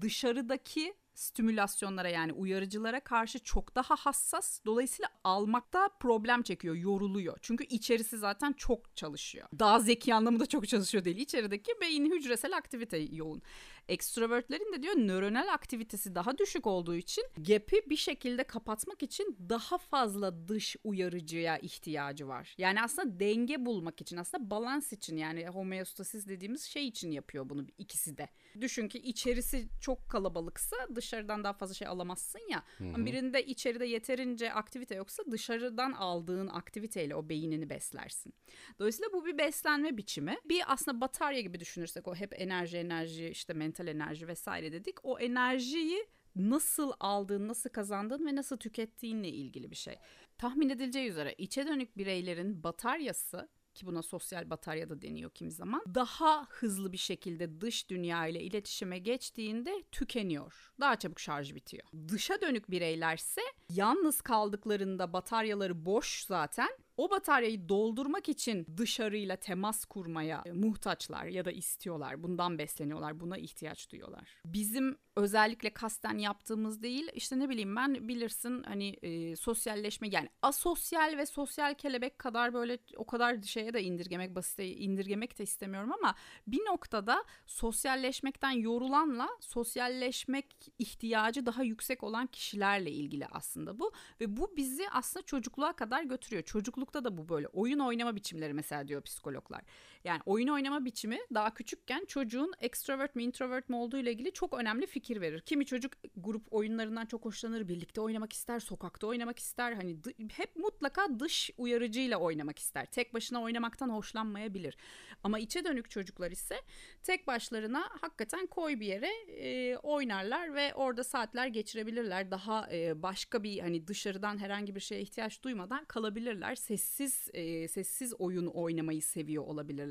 Dışarıdaki 0.00 0.94
stimülasyonlara 1.14 2.08
yani 2.08 2.32
uyarıcılara 2.32 3.00
karşı 3.00 3.38
çok 3.38 3.74
daha 3.74 3.94
hassas. 3.94 4.60
Dolayısıyla 4.66 5.08
almakta 5.24 5.88
problem 6.00 6.42
çekiyor, 6.42 6.74
yoruluyor. 6.74 7.38
Çünkü 7.42 7.64
içerisi 7.64 8.18
zaten 8.18 8.52
çok 8.52 8.96
çalışıyor. 8.96 9.48
Daha 9.58 9.80
zeki 9.80 10.14
anlamında 10.14 10.46
çok 10.46 10.68
çalışıyor 10.68 11.04
değil. 11.04 11.16
İçerideki 11.16 11.72
beyin 11.80 12.12
hücresel 12.12 12.56
aktivite 12.56 12.98
yoğun. 12.98 13.42
Extrovertlerin 13.88 14.72
de 14.72 14.82
diyor 14.82 14.94
nöronal 14.94 15.48
aktivitesi 15.48 16.14
daha 16.14 16.38
düşük 16.38 16.66
olduğu 16.66 16.94
için 16.94 17.24
gap'i 17.36 17.90
bir 17.90 17.96
şekilde 17.96 18.44
kapatmak 18.44 19.02
için 19.02 19.36
daha 19.48 19.78
fazla 19.78 20.48
dış 20.48 20.76
uyarıcıya 20.84 21.58
ihtiyacı 21.58 22.28
var. 22.28 22.54
Yani 22.58 22.82
aslında 22.82 23.20
denge 23.20 23.66
bulmak 23.66 24.00
için 24.00 24.16
aslında 24.16 24.50
balans 24.50 24.92
için 24.92 25.16
yani 25.16 25.46
homeostasis 25.46 26.28
dediğimiz 26.28 26.62
şey 26.62 26.86
için 26.88 27.10
yapıyor 27.10 27.48
bunu 27.48 27.66
ikisi 27.78 28.16
de. 28.16 28.28
Düşün 28.60 28.88
ki 28.88 28.98
içerisi 28.98 29.68
çok 29.80 30.08
kalabalıksa 30.08 30.76
dışarıdan 30.94 31.44
daha 31.44 31.52
fazla 31.52 31.74
şey 31.74 31.88
alamazsın 31.88 32.40
ya. 32.50 32.62
Hı 32.78 32.84
hı. 32.84 33.06
Birinde 33.06 33.44
içeride 33.46 33.86
yeterince 33.86 34.52
aktivite 34.52 34.94
yoksa 34.94 35.22
dışarıdan 35.30 35.92
aldığın 35.92 36.48
aktiviteyle 36.48 37.14
o 37.14 37.28
beynini 37.28 37.70
beslersin. 37.70 38.34
Dolayısıyla 38.78 39.12
bu 39.12 39.26
bir 39.26 39.38
beslenme 39.38 39.96
biçimi. 39.96 40.36
Bir 40.44 40.62
aslında 40.66 41.00
batarya 41.00 41.40
gibi 41.40 41.60
düşünürsek 41.60 42.08
o 42.08 42.14
hep 42.14 42.40
enerji 42.40 42.76
enerji 42.76 43.28
işte 43.28 43.52
mental 43.70 43.86
enerji 43.86 44.28
vesaire 44.28 44.72
dedik. 44.72 44.96
O 45.02 45.18
enerjiyi 45.18 46.06
nasıl 46.36 46.92
aldığın, 47.00 47.48
nasıl 47.48 47.70
kazandığın 47.70 48.26
ve 48.26 48.36
nasıl 48.36 48.56
tükettiğinle 48.56 49.28
ilgili 49.28 49.70
bir 49.70 49.76
şey. 49.76 49.96
Tahmin 50.38 50.68
edileceği 50.68 51.08
üzere 51.08 51.34
içe 51.38 51.66
dönük 51.66 51.96
bireylerin 51.96 52.62
bataryası 52.62 53.48
ki 53.74 53.86
buna 53.86 54.02
sosyal 54.02 54.50
batarya 54.50 54.88
da 54.88 55.02
deniyor 55.02 55.30
kimi 55.30 55.50
zaman 55.50 55.82
daha 55.94 56.46
hızlı 56.48 56.92
bir 56.92 56.98
şekilde 56.98 57.60
dış 57.60 57.90
dünya 57.90 58.26
ile 58.26 58.40
iletişime 58.40 58.98
geçtiğinde 58.98 59.82
tükeniyor. 59.92 60.72
Daha 60.80 60.96
çabuk 60.96 61.20
şarj 61.20 61.54
bitiyor. 61.54 61.84
Dışa 62.08 62.40
dönük 62.40 62.70
bireylerse 62.70 63.40
yalnız 63.68 64.20
kaldıklarında 64.20 65.12
bataryaları 65.12 65.84
boş 65.86 66.24
zaten 66.24 66.68
o 67.00 67.10
bataryayı 67.10 67.68
doldurmak 67.68 68.28
için 68.28 68.66
dışarıyla 68.76 69.36
temas 69.36 69.84
kurmaya 69.84 70.44
muhtaçlar 70.54 71.24
ya 71.24 71.44
da 71.44 71.50
istiyorlar. 71.50 72.22
Bundan 72.22 72.58
besleniyorlar. 72.58 73.20
Buna 73.20 73.38
ihtiyaç 73.38 73.90
duyuyorlar. 73.90 74.40
Bizim 74.44 74.98
özellikle 75.20 75.70
kasten 75.70 76.18
yaptığımız 76.18 76.82
değil 76.82 77.10
işte 77.14 77.38
ne 77.38 77.48
bileyim 77.48 77.76
ben 77.76 78.08
bilirsin 78.08 78.62
hani 78.62 78.88
e, 79.02 79.36
sosyalleşme 79.36 80.08
yani 80.08 80.28
asosyal 80.42 81.14
ve 81.16 81.26
sosyal 81.26 81.74
kelebek 81.74 82.18
kadar 82.18 82.54
böyle 82.54 82.78
o 82.96 83.06
kadar 83.06 83.42
şeye 83.42 83.72
de 83.72 83.82
indirgemek 83.82 84.34
basit 84.34 84.60
indirgemek 84.60 85.38
de 85.38 85.42
istemiyorum 85.42 85.92
ama 85.92 86.14
bir 86.46 86.58
noktada 86.58 87.24
sosyalleşmekten 87.46 88.50
yorulanla 88.50 89.28
sosyalleşmek 89.40 90.46
ihtiyacı 90.78 91.46
daha 91.46 91.62
yüksek 91.62 92.02
olan 92.02 92.26
kişilerle 92.26 92.90
ilgili 92.90 93.26
aslında 93.26 93.78
bu 93.78 93.92
ve 94.20 94.36
bu 94.36 94.56
bizi 94.56 94.90
aslında 94.90 95.26
çocukluğa 95.26 95.72
kadar 95.72 96.02
götürüyor. 96.02 96.42
Çocuklukta 96.42 97.04
da 97.04 97.16
bu 97.16 97.28
böyle 97.28 97.46
oyun 97.48 97.78
oynama 97.78 98.16
biçimleri 98.16 98.54
mesela 98.54 98.88
diyor 98.88 99.02
psikologlar. 99.02 99.62
Yani 100.04 100.20
oyun 100.26 100.48
oynama 100.48 100.84
biçimi 100.84 101.18
daha 101.34 101.54
küçükken 101.54 102.04
çocuğun 102.04 102.52
extrovert 102.60 103.16
mi 103.16 103.22
introvert 103.22 103.68
mi 103.68 103.76
olduğu 103.76 103.98
ile 103.98 104.12
ilgili 104.12 104.32
çok 104.32 104.54
önemli 104.54 104.86
fikir 104.86 105.20
verir. 105.20 105.40
Kimi 105.40 105.66
çocuk 105.66 105.92
grup 106.16 106.52
oyunlarından 106.52 107.06
çok 107.06 107.24
hoşlanır, 107.24 107.68
birlikte 107.68 108.00
oynamak 108.00 108.32
ister, 108.32 108.60
sokakta 108.60 109.06
oynamak 109.06 109.38
ister. 109.38 109.72
Hani 109.72 109.96
hep 110.36 110.56
mutlaka 110.56 111.20
dış 111.20 111.50
uyarıcıyla 111.58 112.18
oynamak 112.18 112.58
ister. 112.58 112.86
Tek 112.86 113.14
başına 113.14 113.42
oynamaktan 113.42 113.88
hoşlanmayabilir. 113.88 114.76
Ama 115.24 115.38
içe 115.38 115.64
dönük 115.64 115.90
çocuklar 115.90 116.30
ise 116.30 116.56
tek 117.02 117.26
başlarına 117.26 117.88
hakikaten 118.00 118.46
koy 118.46 118.80
bir 118.80 118.86
yere 118.86 119.10
e, 119.28 119.76
oynarlar 119.76 120.54
ve 120.54 120.74
orada 120.74 121.04
saatler 121.04 121.46
geçirebilirler. 121.46 122.30
Daha 122.30 122.72
e, 122.72 123.02
başka 123.02 123.42
bir 123.42 123.58
hani 123.58 123.86
dışarıdan 123.86 124.38
herhangi 124.38 124.74
bir 124.74 124.80
şeye 124.80 125.00
ihtiyaç 125.00 125.42
duymadan 125.42 125.84
kalabilirler. 125.84 126.54
Sessiz 126.54 127.28
e, 127.32 127.68
sessiz 127.68 128.14
oyun 128.18 128.46
oynamayı 128.46 129.02
seviyor 129.02 129.44
olabilirler. 129.44 129.89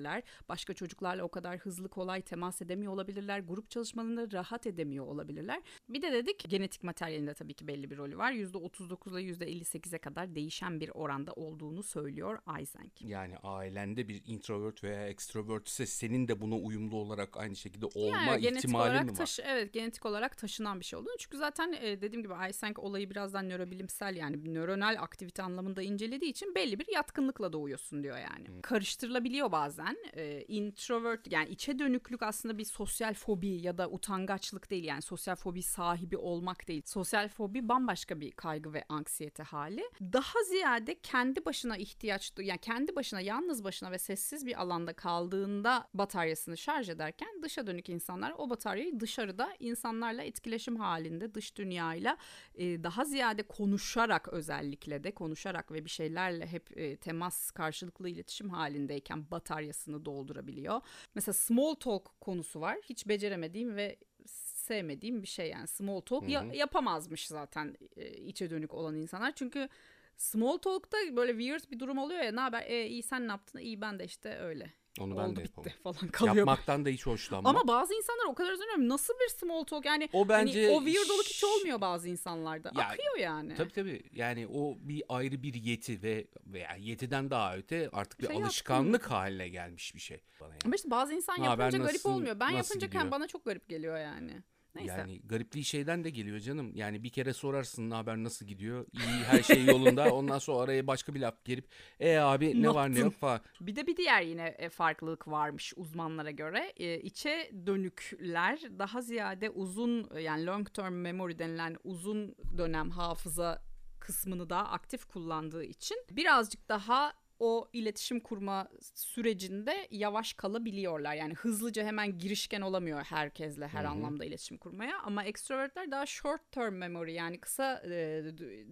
Başka 0.50 0.74
çocuklarla 0.74 1.24
o 1.24 1.29
kadar 1.29 1.58
hızlı 1.58 1.89
kolay 1.89 2.22
temas 2.22 2.62
edemiyor 2.62 2.94
olabilirler. 2.94 3.39
Grup 3.39 3.70
çalışmalarında 3.70 4.32
rahat 4.32 4.68
edemiyor 4.68 5.06
olabilirler. 5.06 5.62
Bir 5.89 6.01
de 6.01 6.12
dedik 6.12 6.50
genetik 6.50 6.84
materyalinde 6.84 7.34
tabii 7.34 7.53
ki 7.53 7.68
belli 7.68 7.89
bir 7.91 7.98
rolü 7.98 8.18
var. 8.18 8.32
%39 8.32 9.22
ile 9.22 9.32
%58'e 9.32 9.98
kadar 9.98 10.36
değişen 10.36 10.79
bir 10.79 10.89
oranda 10.89 11.32
olduğunu 11.34 11.84
söylüyor 11.84 12.39
Eysenck. 12.60 13.01
Yani 13.01 13.38
ailende 13.38 14.08
bir 14.08 14.22
introvert 14.25 14.84
veya 14.84 15.08
extrovert 15.08 15.68
ise 15.68 15.86
senin 15.86 16.27
de 16.27 16.41
buna 16.41 16.56
uyumlu 16.56 16.96
olarak 16.96 17.38
aynı 17.38 17.56
şekilde 17.56 17.86
olma 17.86 18.18
yani, 18.18 18.58
ihtimali 18.58 19.03
mi 19.03 19.12
var? 19.12 19.15
Taşı, 19.15 19.41
evet 19.41 19.74
genetik 19.74 20.06
olarak 20.06 20.38
taşınan 20.38 20.79
bir 20.79 20.86
şey 20.86 21.00
olduğunu. 21.00 21.18
Çünkü 21.20 21.38
zaten 21.38 21.74
e, 21.82 22.01
dediğim 22.01 22.24
gibi 22.24 22.34
Eysenck 22.46 22.79
olayı 22.79 23.10
birazdan 23.10 23.50
nörobilimsel 23.50 24.15
yani 24.15 24.53
nöronal 24.53 24.96
aktivite 25.00 25.44
anlamında 25.44 25.82
incelediği 25.82 26.32
için 26.32 26.56
belli 26.56 26.79
bir 26.79 26.88
yatkınlıkla 26.94 27.53
doğuyorsun 27.53 28.03
diyor 28.03 28.18
yani. 28.18 28.48
Hmm. 28.48 28.62
Karıştırılabiliyor 28.62 29.51
bazen. 29.51 29.88
E, 30.13 30.43
introvert 30.48 31.31
yani 31.31 31.50
içe 31.50 31.79
dönüklük 31.79 32.24
aslında 32.24 32.58
bir 32.58 32.65
sosyal 32.65 33.13
fobi 33.13 33.48
ya 33.48 33.77
da 33.77 33.89
utangaçlık 33.89 34.69
değil 34.69 34.84
yani 34.84 35.01
sosyal 35.01 35.36
fobi 35.36 35.63
sahibi 35.63 36.17
olmak 36.17 36.67
değil. 36.67 36.81
Sosyal 36.86 37.27
fobi 37.27 37.69
bambaşka 37.69 38.19
bir 38.19 38.31
kaygı 38.31 38.74
ve 38.74 38.84
anksiyete 38.89 39.43
hali. 39.43 39.84
Daha 40.01 40.43
ziyade 40.43 41.00
kendi 41.00 41.46
başına 41.46 41.77
ihtiyaç 41.77 42.34
yani 42.39 42.60
kendi 42.60 42.96
başına 42.96 43.22
yalnız 43.22 43.63
başına 43.63 43.91
ve 43.91 43.98
sessiz 43.98 44.46
bir 44.46 44.62
alanda 44.62 44.93
kaldığında 44.93 45.88
bataryasını 45.93 46.58
şarj 46.58 46.89
ederken 46.89 47.29
dışa 47.43 47.67
dönük 47.67 47.89
insanlar 47.89 48.34
o 48.38 48.50
bataryayı 48.50 49.00
dışarıda 49.00 49.55
insanlarla 49.60 50.24
etkileşim 50.24 50.75
halinde 50.75 51.34
dış 51.34 51.58
dünyayla 51.58 52.17
e, 52.55 52.84
daha 52.84 53.05
ziyade 53.05 53.43
konuşarak 53.43 54.27
özellikle 54.27 55.03
de 55.03 55.12
konuşarak 55.12 55.72
ve 55.72 55.86
bir 55.86 55.89
şeylerle 55.89 56.48
hep 56.48 56.77
e, 56.77 56.98
temas 56.98 57.51
karşılıklı 57.51 58.10
iletişim 58.10 58.50
halindeyken 58.50 59.31
bataryasını 59.80 60.06
doldurabiliyor. 60.06 60.82
Mesela 61.16 61.34
small 61.34 61.76
talk 61.76 62.22
konusu 62.22 62.62
var. 62.62 62.78
Hiç 62.84 63.08
beceremediğim 63.08 63.76
ve 63.76 63.98
sevmediğim 64.26 65.22
bir 65.22 65.28
şey 65.28 65.50
yani 65.50 65.68
small 65.68 66.02
talk 66.02 66.30
ya, 66.30 66.46
yapamazmış 66.54 67.28
zaten 67.28 67.78
e, 67.98 68.10
içe 68.10 68.50
dönük 68.50 68.74
olan 68.74 68.96
insanlar. 68.96 69.32
Çünkü 69.36 69.70
small 70.18 70.58
talk'ta 70.58 70.98
böyle 71.16 71.32
weird 71.32 71.72
bir 71.72 71.80
durum 71.80 71.98
oluyor 71.98 72.22
ya 72.22 72.32
ne 72.32 72.40
haber 72.40 72.64
e, 72.68 72.88
iyi 72.88 73.04
sen 73.04 73.28
ne 73.28 73.32
yaptın 73.32 73.60
iyi 73.60 73.82
ben 73.82 74.00
de 74.00 74.06
işte 74.06 74.38
öyle 74.38 74.74
onu 75.01 75.18
ben 75.18 75.24
Oldu 75.24 75.36
de 75.36 75.41
yapamam. 75.41 75.72
falan 75.84 76.12
kalıyor. 76.12 76.36
Yapmaktan 76.36 76.86
da 76.86 76.89
hiç 76.89 77.06
hoşlanmam. 77.06 77.56
Ama 77.56 77.68
bazı 77.68 77.94
insanlar 77.94 78.25
o 78.25 78.34
kadar 78.34 78.51
üzülüyorum. 78.51 78.89
Nasıl 78.89 79.13
bir 79.13 79.29
small 79.29 79.63
talk 79.63 79.86
yani 79.86 80.10
o 80.13 80.29
bence 80.29 80.65
hani 80.65 80.75
o 80.75 80.86
weirdoluk 80.86 81.25
hiç 81.25 81.44
olmuyor 81.44 81.82
bazı 81.82 82.10
insanlarda. 82.10 82.72
Ya, 82.79 82.88
Akıyor 82.88 83.18
yani. 83.18 83.56
Tabii 83.56 83.72
tabii. 83.72 84.03
Yani 84.13 84.48
o 84.48 84.77
bir 84.79 85.03
ayrı 85.10 85.44
bir 85.44 85.53
yeti 85.53 86.03
ve 86.03 86.27
veya 86.46 86.75
yetiden 86.79 87.29
daha 87.29 87.58
öte 87.58 87.89
artık 87.94 88.22
bir 88.22 88.27
şey 88.27 88.36
alışkanlık 88.36 88.94
yaptım. 88.94 89.12
haline 89.12 89.50
gelmiş 89.50 89.96
bir 89.96 90.00
şey. 90.00 90.22
Bana 90.41 90.50
yani. 90.50 90.60
Ama 90.65 90.75
işte 90.75 90.91
bazı 90.91 91.13
insan 91.13 91.38
yapınca 91.38 91.77
garip 91.77 92.06
olmuyor. 92.06 92.39
Ben 92.39 92.50
yapınca 92.50 93.12
bana 93.12 93.27
çok 93.27 93.46
garip 93.46 93.70
geliyor 93.70 93.98
yani. 93.98 94.44
Neyse. 94.76 94.94
Yani 94.98 95.22
garipliği 95.26 95.64
şeyden 95.64 96.04
de 96.04 96.10
geliyor 96.10 96.40
canım. 96.40 96.72
Yani 96.76 97.04
bir 97.04 97.10
kere 97.10 97.34
sorarsın 97.34 97.90
ne 97.90 97.96
haber 97.96 98.18
nasıl 98.18 98.46
gidiyor? 98.46 98.86
İyi 98.94 99.24
her 99.24 99.44
şey 99.44 99.66
yolunda. 99.66 100.14
Ondan 100.14 100.40
sonra 100.40 100.64
araya 100.64 100.88
başka 100.88 101.16
bir 101.16 101.20
laf 101.20 101.46
gelip 101.46 101.66
e 102.00 102.18
abi 102.18 102.62
ne 102.62 102.74
var 102.74 102.94
ne 102.94 103.00
yok 103.00 103.14
falan. 103.14 103.42
Bir 103.62 103.76
de 103.76 103.88
bir 103.88 103.98
diğer 103.98 104.22
yine 104.22 104.48
e, 104.48 104.70
farklılık 104.70 105.28
varmış 105.28 105.74
uzmanlara 105.76 106.32
göre. 106.32 106.74
E, 106.78 107.00
içe 107.00 107.52
dönükler 107.66 108.60
daha 108.80 109.02
ziyade 109.02 109.50
uzun 109.50 110.10
yani 110.20 110.46
long 110.46 110.74
term 110.74 110.94
memory 110.94 111.40
denilen 111.40 111.78
uzun 111.84 112.36
dönem 112.58 112.90
hafıza 112.90 113.70
kısmını 114.00 114.50
daha 114.50 114.64
aktif 114.64 115.06
kullandığı 115.06 115.64
için 115.64 115.98
birazcık 116.12 116.70
daha 116.70 117.14
o 117.39 117.69
iletişim 117.74 118.19
kurma 118.19 118.67
sürecinde 118.96 119.88
yavaş 119.91 120.34
kalabiliyorlar. 120.34 121.15
Yani 121.15 121.34
hızlıca 121.34 121.84
hemen 121.84 122.17
girişken 122.17 122.62
olamıyor 122.62 123.03
herkesle 123.03 123.67
her 123.67 123.84
Hı-hı. 123.84 123.91
anlamda 123.91 124.25
iletişim 124.25 124.58
kurmaya. 124.58 125.00
Ama 125.00 125.24
extrovertler 125.24 125.91
daha 125.91 126.05
short 126.05 126.51
term 126.51 126.74
memory 126.74 127.13
yani 127.13 127.39
kısa 127.39 127.81
e, 127.86 128.24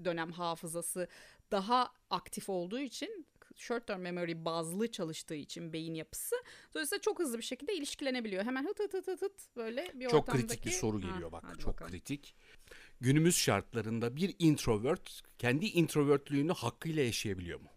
dönem 0.05 0.31
hafızası 0.31 1.07
daha 1.51 1.93
aktif 2.09 2.49
olduğu 2.49 2.79
için 2.79 3.25
short 3.55 3.87
term 3.87 4.01
memory 4.01 4.45
bazlı 4.45 4.91
çalıştığı 4.91 5.35
için 5.35 5.73
beyin 5.73 5.93
yapısı 5.93 6.35
dolayısıyla 6.73 7.01
çok 7.01 7.19
hızlı 7.19 7.37
bir 7.37 7.43
şekilde 7.43 7.75
ilişkilenebiliyor. 7.75 8.45
Hemen 8.45 8.65
hıt 8.65 8.79
hıt 8.79 8.93
hıt 8.93 9.07
hıt, 9.07 9.21
hıt 9.21 9.55
böyle 9.55 9.91
bir 9.93 10.07
Çok 10.09 10.21
ortamdaki... 10.21 10.47
kritik 10.47 10.65
bir 10.65 10.71
soru 10.71 11.01
geliyor 11.01 11.21
ha, 11.21 11.31
bak 11.31 11.59
çok 11.59 11.73
bakalım. 11.73 11.91
kritik. 11.91 12.35
Günümüz 13.01 13.35
şartlarında 13.37 14.15
bir 14.15 14.35
introvert 14.39 15.21
kendi 15.37 15.65
introvertlüğünü 15.65 16.53
hakkıyla 16.53 17.03
yaşayabiliyor 17.03 17.59
mu? 17.59 17.69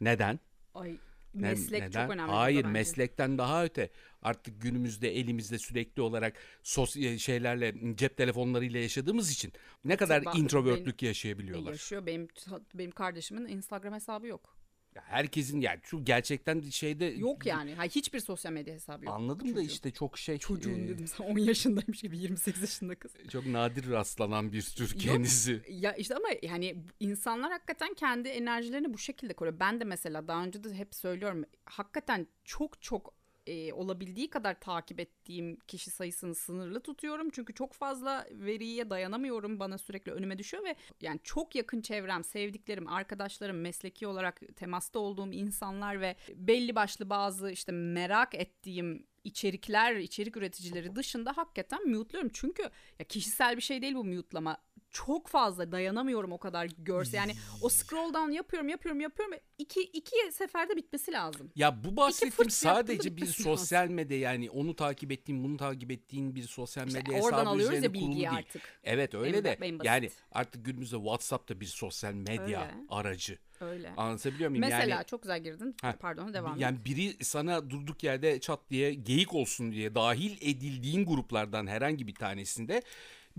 Neden? 0.00 0.40
Ay 0.74 0.98
meslek 1.34 1.82
neden? 1.82 2.02
çok 2.02 2.14
önemli. 2.14 2.32
Hayır 2.32 2.64
meslekten 2.64 3.38
daha 3.38 3.64
öte. 3.64 3.90
artık 4.22 4.62
günümüzde 4.62 5.16
elimizde 5.16 5.58
sürekli 5.58 6.02
olarak 6.02 6.36
sosyal 6.62 7.18
şeylerle 7.18 7.74
cep 7.94 8.16
telefonlarıyla 8.16 8.80
yaşadığımız 8.80 9.30
için 9.30 9.52
ne 9.84 9.96
kadar 9.96 10.24
Bak, 10.24 10.38
introvertlük 10.38 11.02
yaşayabiliyorlar. 11.02 11.72
Yaşıyor. 11.72 12.06
Benim 12.06 12.28
benim 12.74 12.90
kardeşimin 12.90 13.46
Instagram 13.46 13.94
hesabı 13.94 14.26
yok. 14.26 14.57
Herkesin 15.06 15.60
yani 15.60 15.80
şu 15.82 16.04
gerçekten 16.04 16.60
şeyde 16.60 17.04
yok 17.04 17.46
yani. 17.46 17.74
Hayır, 17.74 17.90
hiçbir 17.90 18.20
sosyal 18.20 18.52
medya 18.52 18.74
hesabı 18.74 19.04
yok. 19.04 19.14
Anladım 19.14 19.46
çocuğun. 19.46 19.56
da 19.56 19.62
işte 19.62 19.90
çok 19.90 20.18
şey 20.18 20.38
çocuğun 20.38 20.84
e... 20.84 20.88
dedim 20.88 21.06
sen 21.06 21.24
10 21.34 21.38
yaşındaymış 21.38 22.02
gibi 22.02 22.18
28 22.18 22.62
yaşında 22.62 22.94
kız. 22.94 23.12
Çok 23.28 23.46
nadir 23.46 23.90
rastlanan 23.90 24.52
bir 24.52 24.62
tür 24.62 24.98
kendisi. 24.98 25.62
Ya 25.68 25.92
işte 25.92 26.14
ama 26.14 26.28
yani 26.42 26.76
insanlar 27.00 27.52
hakikaten 27.52 27.94
kendi 27.94 28.28
enerjilerini 28.28 28.94
bu 28.94 28.98
şekilde 28.98 29.34
koruyor. 29.34 29.60
Ben 29.60 29.80
de 29.80 29.84
mesela 29.84 30.28
daha 30.28 30.44
önce 30.44 30.64
de 30.64 30.74
hep 30.74 30.94
söylüyorum. 30.94 31.44
Hakikaten 31.64 32.26
çok 32.44 32.82
çok 32.82 33.17
e, 33.48 33.72
olabildiği 33.72 34.30
kadar 34.30 34.60
takip 34.60 35.00
ettiğim 35.00 35.56
kişi 35.56 35.90
sayısını 35.90 36.34
sınırlı 36.34 36.80
tutuyorum. 36.80 37.30
Çünkü 37.30 37.54
çok 37.54 37.72
fazla 37.72 38.26
veriye 38.30 38.90
dayanamıyorum. 38.90 39.60
Bana 39.60 39.78
sürekli 39.78 40.12
önüme 40.12 40.38
düşüyor 40.38 40.64
ve 40.64 40.76
yani 41.00 41.20
çok 41.24 41.54
yakın 41.54 41.80
çevrem, 41.80 42.24
sevdiklerim, 42.24 42.88
arkadaşlarım, 42.88 43.60
mesleki 43.60 44.06
olarak 44.06 44.40
temasta 44.56 44.98
olduğum 44.98 45.32
insanlar 45.32 46.00
ve 46.00 46.16
belli 46.34 46.74
başlı 46.74 47.10
bazı 47.10 47.50
işte 47.50 47.72
merak 47.72 48.34
ettiğim 48.34 49.06
içerikler, 49.24 49.96
içerik 49.96 50.36
üreticileri 50.36 50.96
dışında 50.96 51.36
hakikaten 51.36 51.88
mute'luyorum. 51.88 52.30
Çünkü 52.34 52.62
ya 52.98 53.04
kişisel 53.08 53.56
bir 53.56 53.62
şey 53.62 53.82
değil 53.82 53.94
bu 53.94 54.04
mute'lama 54.04 54.58
çok 54.90 55.28
fazla 55.28 55.72
dayanamıyorum 55.72 56.32
o 56.32 56.38
kadar 56.38 56.68
görse. 56.78 57.16
Yani 57.16 57.34
o 57.62 57.68
scroll 57.68 58.14
down 58.14 58.30
yapıyorum 58.30 58.68
yapıyorum 58.68 59.00
yapıyorum. 59.00 59.34
İki, 59.58 59.80
iki 59.80 60.16
seferde 60.32 60.76
bitmesi 60.76 61.12
lazım. 61.12 61.50
Ya 61.56 61.84
bu 61.84 61.96
bahsettiğim 61.96 62.50
sadece 62.50 63.16
bir 63.16 63.26
sosyal 63.26 63.88
medya 63.88 64.18
yani 64.18 64.50
onu 64.50 64.76
takip 64.76 65.12
ettiğin 65.12 65.44
bunu 65.44 65.56
takip 65.56 65.90
ettiğin 65.90 66.34
bir 66.34 66.42
sosyal 66.42 66.84
medya 66.84 67.00
işte 67.00 67.14
hesabı 67.14 67.26
oradan 67.26 67.46
alıyoruz 67.46 67.82
ya 67.82 67.92
bilgiyi 67.92 68.14
değil. 68.14 68.30
artık. 68.30 68.62
Evet 68.84 69.14
öyle 69.14 69.60
benim, 69.60 69.80
de. 69.80 69.86
yani 69.86 70.10
artık 70.32 70.64
günümüzde 70.64 70.96
WhatsApp 70.96 71.48
da 71.48 71.60
bir 71.60 71.66
sosyal 71.66 72.12
medya 72.12 72.62
öyle. 72.62 72.74
aracı. 72.88 73.38
Öyle. 73.60 73.92
Anlatabiliyor 73.96 74.50
muyum? 74.50 74.60
Mesela 74.60 74.96
yani, 74.96 75.06
çok 75.06 75.22
güzel 75.22 75.42
girdin. 75.42 75.76
Heh, 75.82 75.92
Pardon 75.92 76.34
devam 76.34 76.54
et. 76.54 76.60
Yani 76.60 76.78
biri 76.84 77.24
sana 77.24 77.70
durduk 77.70 78.04
yerde 78.04 78.40
çat 78.40 78.60
diye 78.70 78.94
geyik 78.94 79.34
olsun 79.34 79.72
diye 79.72 79.94
dahil 79.94 80.36
edildiğin 80.40 81.06
gruplardan 81.06 81.66
herhangi 81.66 82.06
bir 82.06 82.14
tanesinde 82.14 82.82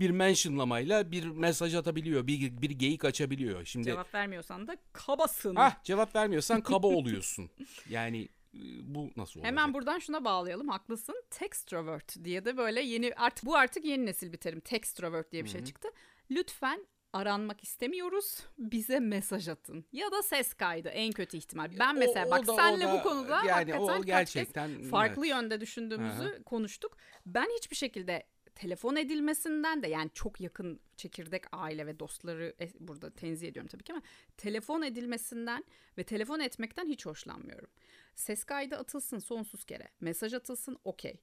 bir 0.00 0.10
mentionlamayla 0.10 1.12
bir 1.12 1.24
mesaj 1.24 1.74
atabiliyor. 1.74 2.26
Bir, 2.26 2.62
bir 2.62 2.70
geyik 2.70 3.04
açabiliyor. 3.04 3.64
Şimdi 3.64 3.84
Cevap 3.86 4.14
vermiyorsan 4.14 4.66
da 4.66 4.76
kabasın. 4.92 5.56
Hah 5.56 5.84
cevap 5.84 6.14
vermiyorsan 6.16 6.60
kaba 6.60 6.86
oluyorsun. 6.86 7.50
Yani 7.88 8.28
e, 8.54 8.58
bu 8.82 9.10
nasıl 9.16 9.40
olacak? 9.40 9.52
Hemen 9.52 9.74
buradan 9.74 9.98
şuna 9.98 10.24
bağlayalım. 10.24 10.68
Haklısın. 10.68 11.22
Textrovert 11.30 12.24
diye 12.24 12.44
de 12.44 12.56
böyle 12.56 12.80
yeni 12.80 13.12
artık 13.16 13.46
bu 13.46 13.56
artık 13.56 13.84
yeni 13.84 14.06
nesil 14.06 14.32
bir 14.32 14.38
terim. 14.38 14.60
Textrovert 14.60 15.32
diye 15.32 15.44
bir 15.44 15.48
şey 15.48 15.64
çıktı. 15.64 15.88
Lütfen 16.30 16.86
aranmak 17.12 17.64
istemiyoruz. 17.64 18.38
Bize 18.58 19.00
mesaj 19.00 19.48
atın. 19.48 19.84
Ya 19.92 20.12
da 20.12 20.22
ses 20.22 20.54
kaydı 20.54 20.88
en 20.88 21.12
kötü 21.12 21.36
ihtimal. 21.36 21.70
Ben 21.78 21.98
mesela 21.98 22.26
o, 22.26 22.28
o 22.28 22.30
bak 22.30 22.46
da, 22.46 22.54
senle 22.54 22.84
da, 22.84 22.92
bu 22.92 23.02
konuda 23.02 23.36
yani 23.36 23.72
hakikaten 23.72 24.00
o 24.00 24.04
gerçekten 24.04 24.82
farklı 24.82 25.26
evet. 25.26 25.36
yönde 25.36 25.60
düşündüğümüzü 25.60 26.22
Aha. 26.22 26.42
konuştuk. 26.42 26.96
Ben 27.26 27.46
hiçbir 27.56 27.76
şekilde 27.76 28.26
telefon 28.60 28.96
edilmesinden 28.96 29.82
de 29.82 29.88
yani 29.88 30.10
çok 30.14 30.40
yakın 30.40 30.80
çekirdek 30.96 31.44
aile 31.52 31.86
ve 31.86 31.98
dostları 31.98 32.54
e, 32.60 32.70
burada 32.80 33.10
tenzih 33.10 33.48
ediyorum 33.48 33.68
tabii 33.68 33.84
ki 33.84 33.92
ama 33.92 34.02
telefon 34.36 34.82
edilmesinden 34.82 35.64
ve 35.98 36.04
telefon 36.04 36.40
etmekten 36.40 36.88
hiç 36.88 37.06
hoşlanmıyorum. 37.06 37.70
Ses 38.14 38.44
kaydı 38.44 38.76
atılsın 38.76 39.18
sonsuz 39.18 39.64
kere, 39.64 39.88
mesaj 40.00 40.34
atılsın 40.34 40.78
okey. 40.84 41.20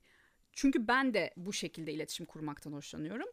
Çünkü 0.53 0.87
ben 0.87 1.13
de 1.13 1.33
bu 1.37 1.53
şekilde 1.53 1.93
iletişim 1.93 2.25
kurmaktan 2.25 2.73
hoşlanıyorum. 2.73 3.27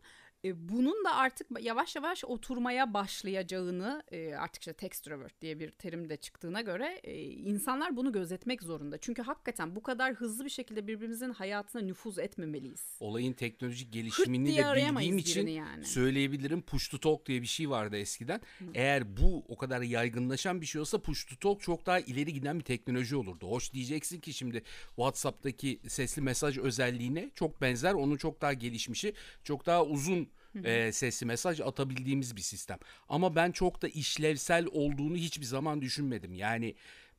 E, 0.45 0.69
bunun 0.69 1.05
da 1.05 1.15
artık 1.15 1.47
yavaş 1.61 1.97
yavaş 1.97 2.25
oturmaya 2.25 2.95
başlayacağını 2.95 4.03
e, 4.13 4.35
artık 4.35 4.63
işte 4.63 4.73
textrovert 4.73 5.41
diye 5.41 5.61
bir 5.61 5.71
terim 5.71 6.09
de 6.09 6.17
çıktığına 6.17 6.61
göre 6.61 7.01
e, 7.05 7.23
insanlar 7.23 7.97
bunu 7.97 8.13
gözetmek 8.13 8.63
zorunda. 8.63 8.99
Çünkü 8.99 9.23
hakikaten 9.23 9.77
bu 9.77 9.83
kadar 9.83 10.15
hızlı 10.15 10.45
bir 10.45 10.51
şekilde 10.51 10.87
birbirimizin 10.87 11.31
hayatına 11.31 11.83
nüfuz 11.83 12.19
etmemeliyiz. 12.19 12.97
Olayın 13.01 13.33
teknolojik 13.33 13.93
gelişimini 13.93 14.57
de 14.57 14.75
bildiğim 14.77 15.19
için 15.19 15.47
yani. 15.47 15.85
söyleyebilirim. 15.85 16.63
Push 16.63 16.89
to 16.89 16.99
talk 16.99 17.27
diye 17.27 17.43
bir 17.43 17.47
şey 17.47 17.71
vardı 17.71 17.97
eskiden. 17.97 18.41
Hı. 18.59 18.65
Eğer 18.75 19.17
bu 19.17 19.45
o 19.49 19.57
kadar 19.57 19.83
yaygınlaşan 19.83 20.61
bir 20.61 20.67
şey 20.67 20.81
olsa 20.81 21.03
push 21.03 21.25
to 21.25 21.37
talk 21.37 21.63
çok 21.63 21.87
daha 21.87 22.01
ileri 22.01 22.33
giden 22.33 22.59
bir 22.59 22.65
teknoloji 22.65 23.17
olurdu. 23.17 23.47
Hoş 23.47 23.73
diyeceksin 23.73 24.21
ki 24.21 24.33
şimdi 24.33 24.63
WhatsApp'taki 24.87 25.81
sesli 25.89 26.23
mesaj 26.23 26.59
özelliğine 26.59 27.31
çok 27.35 27.61
benzer. 27.61 27.95
Onun 27.95 28.17
çok 28.17 28.41
daha 28.41 28.53
gelişmişi, 28.53 29.15
çok 29.45 29.67
daha 29.67 29.85
uzun 29.85 30.34
e, 30.65 30.93
sesli 30.93 31.27
mesaj 31.27 31.61
atabildiğimiz 31.61 32.37
bir 32.37 32.41
sistem. 32.41 32.79
Ama 33.09 33.37
ben 33.37 33.53
çok 33.53 33.83
da 33.83 33.89
işlevsel 33.89 34.67
olduğunu 34.73 35.17
hiçbir 35.17 35.45
zaman 35.47 35.83
düşünmedim. 35.83 36.35
Yani, 36.35 36.75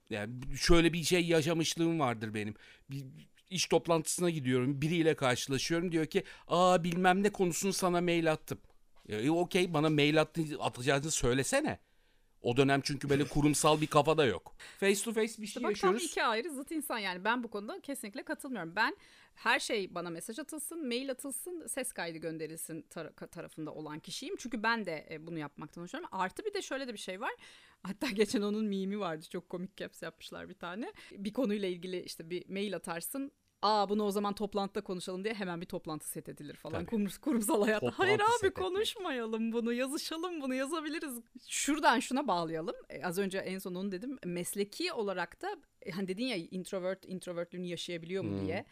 yani 0.10 0.34
şöyle 0.58 0.94
bir 0.94 1.04
şey 1.04 1.26
yaşamışlığım 1.26 2.00
vardır 2.00 2.34
benim. 2.34 2.56
Bir, 2.90 3.06
iş 3.50 3.66
toplantısına 3.66 4.30
gidiyorum. 4.30 4.82
Biriyle 4.82 5.16
karşılaşıyorum. 5.16 5.92
Diyor 5.92 6.06
ki 6.06 6.24
aa 6.48 6.84
bilmem 6.84 7.24
ne 7.24 7.30
konusunu 7.30 7.74
sana 7.74 8.02
mail 8.02 8.32
attım. 8.32 8.60
E, 9.10 9.30
Okey 9.30 9.74
bana 9.74 9.90
mail 9.90 10.22
attı, 10.22 10.42
atacağını 10.60 11.12
söylesene. 11.12 11.80
O 12.46 12.58
dönem 12.58 12.82
çünkü 12.82 13.10
böyle 13.10 13.28
kurumsal 13.28 13.82
bir 13.82 13.88
kafa 13.88 14.18
da 14.18 14.26
yok. 14.26 14.56
Face 14.80 15.04
to 15.04 15.14
face 15.14 15.42
bir 15.42 15.48
şey 15.48 15.64
bak, 15.64 15.72
yaşıyoruz. 15.72 16.02
Tam 16.02 16.08
iki 16.08 16.24
ayrı 16.24 16.50
zıt 16.50 16.72
insan 16.72 16.98
yani. 16.98 17.24
Ben 17.24 17.44
bu 17.44 17.48
konuda 17.48 17.80
kesinlikle 17.82 18.24
katılmıyorum. 18.24 18.76
Ben 18.76 18.98
her 19.36 19.60
şey 19.60 19.96
bana 19.96 20.10
mesaj 20.10 20.40
atılsın, 20.40 20.88
mail 20.88 21.12
atılsın, 21.12 21.68
ses 21.68 21.94
kaydı 21.94 22.18
gönderilsin 22.18 22.86
tar- 22.90 23.28
tarafında 23.28 23.74
olan 23.74 24.00
kişiyim. 24.00 24.36
Çünkü 24.36 24.64
ben 24.64 24.86
de 24.86 25.08
e, 25.12 25.28
bunu 25.28 25.40
yapmaktan 25.40 25.82
hoşlanıyorum. 25.82 26.18
Artı 26.20 26.46
bir 26.46 26.54
de 26.54 26.62
şöyle 26.62 26.88
de 26.88 26.94
bir 26.94 27.00
şey 27.00 27.22
var. 27.22 27.32
Hatta 27.84 28.08
geçen 28.08 28.42
onun 28.42 28.66
mimi 28.66 29.00
vardı. 29.00 29.26
Çok 29.32 29.50
komik 29.50 29.78
caps 29.78 30.02
yapmışlar 30.02 30.50
bir 30.50 30.54
tane. 30.54 30.94
Bir 31.12 31.34
konuyla 31.34 31.68
ilgili 31.68 32.02
işte 32.02 32.30
bir 32.30 32.50
mail 32.50 32.76
atarsın 32.76 33.32
aa 33.66 33.90
bunu 33.90 34.04
o 34.04 34.12
zaman 34.12 34.34
toplantıda 34.34 34.82
konuşalım 34.82 35.24
diye 35.24 35.34
hemen 35.34 35.62
bir 35.62 35.66
toplantı 35.66 36.08
set 36.10 36.30
edilir 36.30 36.56
falan 36.56 36.86
Kurum, 36.86 37.08
kurumsal 37.22 37.64
hayatta. 37.64 37.92
Hayır 37.96 38.22
abi 38.40 38.52
konuşmayalım 38.52 39.52
bunu 39.52 39.74
yazışalım 39.74 40.42
bunu 40.42 40.54
yazabiliriz. 40.54 41.20
Şuradan 41.48 42.00
şuna 42.00 42.28
bağlayalım. 42.28 42.76
E, 42.90 43.06
az 43.06 43.18
önce 43.18 43.38
en 43.38 43.60
son 43.60 43.76
onu 43.76 43.92
dedim. 43.92 44.18
Mesleki 44.26 44.94
olarak 44.94 45.42
da 45.42 45.58
e, 45.82 45.92
hani 45.92 46.08
dedin 46.08 46.26
ya 46.26 46.36
introvert 46.36 47.06
introvertlüğünü 47.06 47.66
yaşayabiliyor 47.66 48.24
mu 48.24 48.40
hmm. 48.40 48.46
diye. 48.46 48.66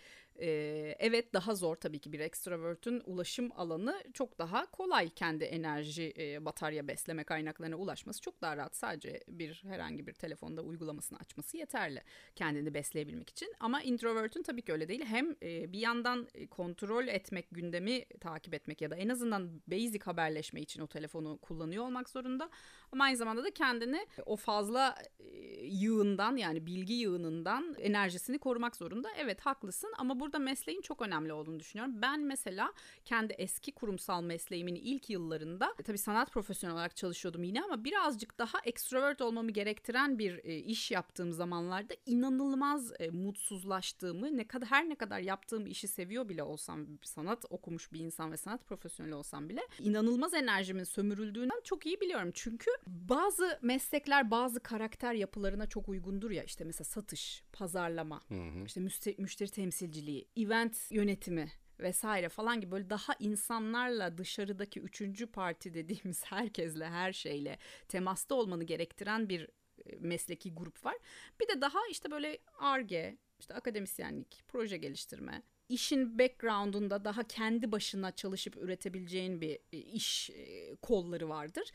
Evet 0.99 1.33
daha 1.33 1.55
zor 1.55 1.75
tabii 1.75 1.99
ki 1.99 2.13
bir 2.13 2.19
extrovert'ün 2.19 3.01
ulaşım 3.05 3.51
alanı 3.55 4.03
çok 4.13 4.39
daha 4.39 4.71
kolay 4.71 5.09
kendi 5.09 5.43
enerji 5.43 6.13
e, 6.17 6.45
batarya 6.45 6.87
besleme 6.87 7.23
kaynaklarına 7.23 7.75
ulaşması. 7.75 8.21
Çok 8.21 8.41
daha 8.41 8.57
rahat 8.57 8.75
sadece 8.75 9.23
bir 9.27 9.63
herhangi 9.67 10.07
bir 10.07 10.13
telefonda 10.13 10.61
uygulamasını 10.61 11.19
açması 11.19 11.57
yeterli 11.57 12.01
kendini 12.35 12.73
besleyebilmek 12.73 13.29
için. 13.29 13.53
Ama 13.59 13.81
introvert'ün 13.81 14.43
tabii 14.43 14.61
ki 14.61 14.71
öyle 14.73 14.87
değil. 14.87 15.05
Hem 15.05 15.35
e, 15.43 15.73
bir 15.73 15.79
yandan 15.79 16.27
kontrol 16.51 17.07
etmek 17.07 17.47
gündemi 17.51 18.05
takip 18.05 18.53
etmek 18.53 18.81
ya 18.81 18.91
da 18.91 18.95
en 18.95 19.09
azından 19.09 19.61
basic 19.67 20.03
haberleşme 20.03 20.61
için 20.61 20.81
o 20.81 20.87
telefonu 20.87 21.37
kullanıyor 21.37 21.85
olmak 21.85 22.09
zorunda. 22.09 22.49
Ama 22.91 23.03
aynı 23.03 23.17
zamanda 23.17 23.43
da 23.43 23.51
kendini 23.51 24.07
o 24.25 24.35
fazla 24.35 24.95
e, 25.19 25.25
yığından 25.65 26.37
yani 26.37 26.65
bilgi 26.65 26.93
yığınından 26.93 27.75
enerjisini 27.79 28.39
korumak 28.39 28.75
zorunda. 28.75 29.09
Evet 29.17 29.41
haklısın 29.41 29.93
ama 29.97 30.19
burada 30.23 30.39
mesleğin 30.39 30.81
çok 30.81 31.01
önemli 31.01 31.33
olduğunu 31.33 31.59
düşünüyorum. 31.59 32.01
Ben 32.01 32.19
mesela 32.19 32.73
kendi 33.05 33.33
eski 33.33 33.71
kurumsal 33.71 34.21
mesleğimin 34.21 34.75
ilk 34.75 35.09
yıllarında 35.09 35.73
e, 35.79 35.83
tabii 35.83 35.97
sanat 35.97 36.31
profesyonel 36.31 36.75
olarak 36.75 36.95
çalışıyordum 36.95 37.43
yine 37.43 37.63
ama 37.63 37.83
birazcık 37.83 38.39
daha 38.39 38.57
extrovert 38.63 39.21
olmamı 39.21 39.51
gerektiren 39.51 40.19
bir 40.19 40.45
e, 40.45 40.57
iş 40.57 40.91
yaptığım 40.91 41.31
zamanlarda 41.31 41.93
inanılmaz 42.05 42.93
e, 42.99 43.09
mutsuzlaştığımı 43.09 44.38
ne 44.38 44.47
kadar 44.47 44.69
her 44.69 44.89
ne 44.89 44.95
kadar 44.95 45.19
yaptığım 45.19 45.67
işi 45.67 45.88
seviyor 45.88 46.29
bile 46.29 46.43
olsam 46.43 46.88
sanat 47.01 47.45
okumuş 47.49 47.93
bir 47.93 47.99
insan 47.99 48.31
ve 48.31 48.38
sanat 48.38 48.65
profesyoneli 48.65 49.15
olsam 49.15 49.49
bile 49.49 49.62
inanılmaz 49.79 50.33
enerjimin 50.33 50.83
sömürüldüğünden 50.83 51.62
çok 51.63 51.86
iyi 51.86 52.01
biliyorum. 52.01 52.31
Çünkü 52.33 52.71
bazı 52.88 53.59
meslekler 53.62 54.31
bazı 54.31 54.59
karakter 54.59 55.13
yapılarına 55.13 55.67
çok 55.67 55.89
uygundur 55.89 56.31
ya 56.31 56.43
işte 56.43 56.63
mesela 56.63 56.86
satış, 56.86 57.43
pazarlama, 57.53 58.21
hı 58.27 58.36
hı. 58.36 58.65
işte 58.65 58.79
müşteri, 58.79 59.15
müşteri 59.17 59.49
temsilciliği, 59.49 60.12
event 60.38 60.78
yönetimi 60.91 61.52
vesaire 61.80 62.30
falan 62.30 62.62
gibi 62.62 62.71
böyle 62.71 62.89
daha 62.89 63.13
insanlarla 63.19 64.17
dışarıdaki 64.17 64.80
üçüncü 64.80 65.28
parti 65.28 65.73
dediğimiz 65.73 66.23
herkesle 66.32 66.86
her 66.86 67.13
şeyle 67.13 67.58
temasta 67.88 68.36
olmanı 68.36 68.63
gerektiren 68.63 69.30
bir 69.30 69.49
e, 69.86 69.95
mesleki 69.99 70.54
grup 70.54 70.86
var. 70.86 70.95
Bir 71.41 71.47
de 71.47 71.62
daha 71.62 71.80
işte 71.91 72.12
böyle 72.12 72.38
ARGE, 72.60 73.17
işte 73.39 73.54
akademisyenlik, 73.54 74.43
proje 74.47 74.78
geliştirme, 74.78 75.43
işin 75.69 76.19
background'unda 76.19 77.06
daha 77.06 77.23
kendi 77.23 77.71
başına 77.71 78.12
çalışıp 78.12 78.58
üretebileceğin 78.58 79.41
bir 79.41 79.60
e, 79.73 79.78
iş 79.78 80.30
e, 80.30 80.76
kolları 80.76 81.30
vardır. 81.30 81.71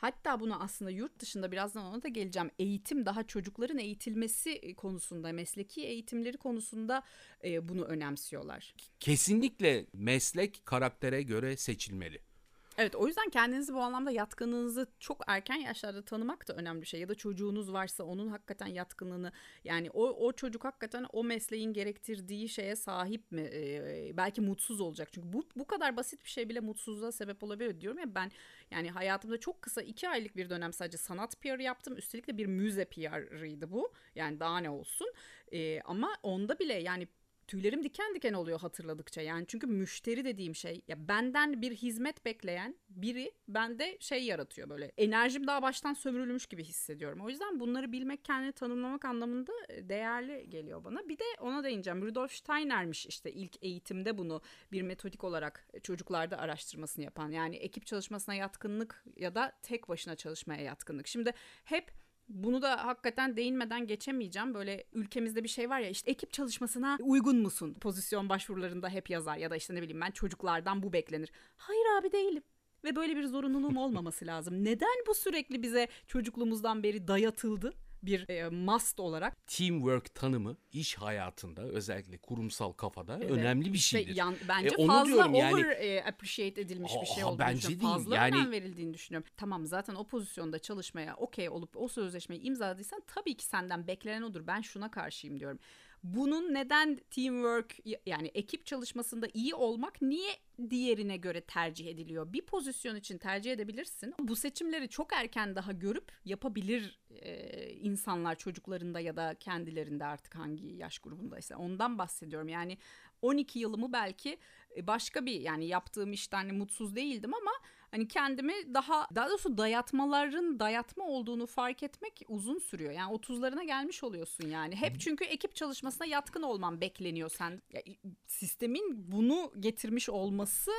Hatta 0.00 0.40
bunu 0.40 0.62
aslında 0.62 0.90
yurt 0.90 1.18
dışında 1.18 1.52
birazdan 1.52 1.84
ona 1.84 2.02
da 2.02 2.08
geleceğim. 2.08 2.50
Eğitim 2.58 3.06
daha 3.06 3.26
çocukların 3.26 3.78
eğitilmesi 3.78 4.74
konusunda, 4.74 5.32
mesleki 5.32 5.82
eğitimleri 5.82 6.36
konusunda 6.36 7.02
e, 7.44 7.68
bunu 7.68 7.84
önemsiyorlar. 7.84 8.74
Kesinlikle 9.00 9.86
meslek 9.92 10.66
karaktere 10.66 11.22
göre 11.22 11.56
seçilmeli. 11.56 12.29
Evet 12.78 12.94
o 12.96 13.06
yüzden 13.06 13.30
kendinizi 13.30 13.74
bu 13.74 13.80
anlamda 13.80 14.10
yatkınlığınızı 14.10 14.86
çok 15.00 15.22
erken 15.26 15.56
yaşlarda 15.56 16.02
tanımak 16.02 16.48
da 16.48 16.54
önemli 16.54 16.82
bir 16.82 16.86
şey. 16.86 17.00
Ya 17.00 17.08
da 17.08 17.14
çocuğunuz 17.14 17.72
varsa 17.72 18.04
onun 18.04 18.28
hakikaten 18.28 18.66
yatkınlığını 18.66 19.32
yani 19.64 19.90
o, 19.90 20.26
o 20.26 20.32
çocuk 20.32 20.64
hakikaten 20.64 21.06
o 21.12 21.24
mesleğin 21.24 21.72
gerektirdiği 21.72 22.48
şeye 22.48 22.76
sahip 22.76 23.32
mi? 23.32 23.40
Ee, 23.40 24.12
belki 24.16 24.40
mutsuz 24.40 24.80
olacak. 24.80 25.08
Çünkü 25.12 25.32
bu, 25.32 25.42
bu 25.56 25.66
kadar 25.66 25.96
basit 25.96 26.24
bir 26.24 26.30
şey 26.30 26.48
bile 26.48 26.60
mutsuzluğa 26.60 27.12
sebep 27.12 27.42
olabilir 27.42 27.80
diyorum 27.80 27.98
ya 27.98 28.14
ben 28.14 28.30
yani 28.70 28.90
hayatımda 28.90 29.40
çok 29.40 29.62
kısa 29.62 29.82
iki 29.82 30.08
aylık 30.08 30.36
bir 30.36 30.50
dönem 30.50 30.72
sadece 30.72 30.98
sanat 30.98 31.40
PR 31.40 31.58
yaptım. 31.58 31.96
Üstelik 31.96 32.28
de 32.28 32.38
bir 32.38 32.46
müze 32.46 32.84
PR'ıydı 32.84 33.70
bu. 33.70 33.92
Yani 34.14 34.40
daha 34.40 34.58
ne 34.58 34.70
olsun. 34.70 35.12
Ee, 35.52 35.80
ama 35.80 36.14
onda 36.22 36.58
bile 36.58 36.74
yani 36.74 37.08
tüylerim 37.50 37.84
diken 37.84 38.14
diken 38.14 38.32
oluyor 38.32 38.60
hatırladıkça. 38.60 39.20
Yani 39.20 39.44
çünkü 39.48 39.66
müşteri 39.66 40.24
dediğim 40.24 40.54
şey 40.54 40.82
ya 40.88 41.08
benden 41.08 41.62
bir 41.62 41.74
hizmet 41.74 42.24
bekleyen 42.24 42.76
biri 42.88 43.32
bende 43.48 43.96
şey 44.00 44.24
yaratıyor 44.24 44.68
böyle. 44.68 44.92
Enerjim 44.96 45.46
daha 45.46 45.62
baştan 45.62 45.94
sömürülmüş 45.94 46.46
gibi 46.46 46.64
hissediyorum. 46.64 47.20
O 47.20 47.28
yüzden 47.28 47.60
bunları 47.60 47.92
bilmek, 47.92 48.24
kendini 48.24 48.52
tanımlamak 48.52 49.04
anlamında 49.04 49.52
e, 49.68 49.88
değerli 49.88 50.50
geliyor 50.50 50.84
bana. 50.84 51.08
Bir 51.08 51.18
de 51.18 51.24
ona 51.40 51.64
değineceğim. 51.64 52.02
Rudolf 52.02 52.32
Steiner'miş 52.32 53.06
işte 53.06 53.32
ilk 53.32 53.62
eğitimde 53.62 54.18
bunu 54.18 54.42
bir 54.72 54.82
metodik 54.82 55.24
olarak 55.24 55.66
çocuklarda 55.82 56.38
araştırmasını 56.38 57.04
yapan. 57.04 57.30
Yani 57.30 57.56
ekip 57.56 57.86
çalışmasına 57.86 58.34
yatkınlık 58.34 59.04
ya 59.16 59.34
da 59.34 59.52
tek 59.62 59.88
başına 59.88 60.16
çalışmaya 60.16 60.62
yatkınlık. 60.62 61.06
Şimdi 61.06 61.32
hep 61.64 61.92
bunu 62.30 62.62
da 62.62 62.86
hakikaten 62.86 63.36
değinmeden 63.36 63.86
geçemeyeceğim. 63.86 64.54
Böyle 64.54 64.84
ülkemizde 64.92 65.44
bir 65.44 65.48
şey 65.48 65.70
var 65.70 65.80
ya 65.80 65.88
işte 65.88 66.10
ekip 66.10 66.32
çalışmasına 66.32 66.98
uygun 67.00 67.36
musun? 67.36 67.74
Pozisyon 67.80 68.28
başvurularında 68.28 68.88
hep 68.88 69.10
yazar 69.10 69.36
ya 69.36 69.50
da 69.50 69.56
işte 69.56 69.74
ne 69.74 69.82
bileyim 69.82 70.00
ben 70.00 70.10
çocuklardan 70.10 70.82
bu 70.82 70.92
beklenir. 70.92 71.32
Hayır 71.56 71.86
abi 71.98 72.12
değilim 72.12 72.42
ve 72.84 72.96
böyle 72.96 73.16
bir 73.16 73.24
zorunluluğum 73.24 73.76
olmaması 73.76 74.26
lazım. 74.26 74.64
Neden 74.64 75.04
bu 75.06 75.14
sürekli 75.14 75.62
bize 75.62 75.88
çocukluğumuzdan 76.06 76.82
beri 76.82 77.08
dayatıldı? 77.08 77.74
Bir 78.02 78.28
e, 78.28 78.48
must 78.48 79.00
olarak. 79.00 79.46
Teamwork 79.46 80.14
tanımı 80.14 80.56
iş 80.72 80.94
hayatında 80.94 81.62
özellikle 81.62 82.18
kurumsal 82.18 82.72
kafada 82.72 83.18
evet. 83.18 83.30
önemli 83.30 83.72
bir 83.72 83.78
şeydir. 83.78 84.16
Yan, 84.16 84.34
bence 84.48 84.76
e, 84.78 84.86
fazla 84.86 85.28
over 85.28 85.38
yani, 85.38 85.60
e, 85.60 86.04
appreciate 86.04 86.60
edilmiş 86.60 86.92
bir 87.02 87.06
şey 87.06 87.24
olduğunu 87.24 87.38
bence 87.38 87.68
değil. 87.68 87.80
Fazla 87.80 88.16
yani, 88.16 88.36
önem 88.36 88.50
verildiğini 88.50 88.94
düşünüyorum. 88.94 89.30
Tamam 89.36 89.66
zaten 89.66 89.94
o 89.94 90.06
pozisyonda 90.06 90.58
çalışmaya 90.58 91.16
okey 91.16 91.48
olup 91.48 91.76
o 91.76 91.88
sözleşmeyi 91.88 92.42
imzaladıysan 92.42 93.02
tabii 93.06 93.36
ki 93.36 93.44
senden 93.44 93.86
beklenen 93.86 94.22
odur. 94.22 94.46
Ben 94.46 94.60
şuna 94.60 94.90
karşıyım 94.90 95.40
diyorum. 95.40 95.58
Bunun 96.02 96.54
neden 96.54 96.98
teamwork 97.10 97.76
yani 98.06 98.30
ekip 98.34 98.66
çalışmasında 98.66 99.28
iyi 99.34 99.54
olmak 99.54 100.02
niye 100.02 100.30
diğerine 100.70 101.16
göre 101.16 101.40
tercih 101.40 101.86
ediliyor? 101.86 102.32
Bir 102.32 102.42
pozisyon 102.42 102.96
için 102.96 103.18
tercih 103.18 103.52
edebilirsin. 103.52 104.14
Bu 104.18 104.36
seçimleri 104.36 104.88
çok 104.88 105.12
erken 105.12 105.56
daha 105.56 105.72
görüp 105.72 106.12
yapabilir 106.24 107.00
e, 107.10 107.70
insanlar 107.70 108.34
çocuklarında 108.34 109.00
ya 109.00 109.16
da 109.16 109.34
kendilerinde 109.34 110.04
artık 110.04 110.34
hangi 110.34 110.66
yaş 110.66 110.98
grubundaysa 110.98 111.56
ondan 111.56 111.98
bahsediyorum. 111.98 112.48
Yani 112.48 112.78
12 113.22 113.58
yılımı 113.58 113.92
belki 113.92 114.38
başka 114.82 115.26
bir 115.26 115.40
yani 115.40 115.66
yaptığım 115.66 116.12
işten 116.12 116.54
mutsuz 116.54 116.96
değildim 116.96 117.34
ama 117.34 117.52
hani 117.90 118.08
kendimi 118.08 118.74
daha 118.74 119.06
daha 119.14 119.28
doğrusu 119.28 119.58
dayatmaların 119.58 120.60
dayatma 120.60 121.04
olduğunu 121.04 121.46
fark 121.46 121.82
etmek 121.82 122.22
uzun 122.28 122.58
sürüyor. 122.58 122.92
Yani 122.92 123.14
30'larına 123.14 123.66
gelmiş 123.66 124.04
oluyorsun 124.04 124.48
yani. 124.48 124.76
Hep 124.76 125.00
çünkü 125.00 125.24
ekip 125.24 125.54
çalışmasına 125.54 126.06
yatkın 126.06 126.42
olman 126.42 126.80
bekleniyor 126.80 127.28
sen. 127.28 127.62
Ya, 127.72 127.82
sistemin 128.26 129.12
bunu 129.12 129.52
getirmiş 129.60 130.08
olması 130.08 130.70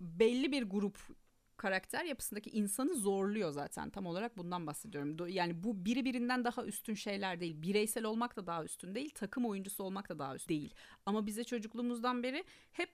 belli 0.00 0.52
bir 0.52 0.62
grup 0.62 0.98
karakter 1.56 2.04
yapısındaki 2.04 2.50
insanı 2.50 2.94
zorluyor 2.94 3.50
zaten. 3.50 3.90
Tam 3.90 4.06
olarak 4.06 4.36
bundan 4.38 4.66
bahsediyorum. 4.66 5.28
Yani 5.28 5.64
bu 5.64 5.84
biri 5.84 6.04
birinden 6.04 6.44
daha 6.44 6.64
üstün 6.64 6.94
şeyler 6.94 7.40
değil. 7.40 7.62
Bireysel 7.62 8.04
olmak 8.04 8.36
da 8.36 8.46
daha 8.46 8.64
üstün 8.64 8.94
değil. 8.94 9.10
Takım 9.14 9.46
oyuncusu 9.46 9.84
olmak 9.84 10.08
da 10.08 10.18
daha 10.18 10.34
üstün 10.34 10.54
değil. 10.54 10.74
Ama 11.06 11.26
bize 11.26 11.44
çocukluğumuzdan 11.44 12.22
beri 12.22 12.44
hep 12.72 12.90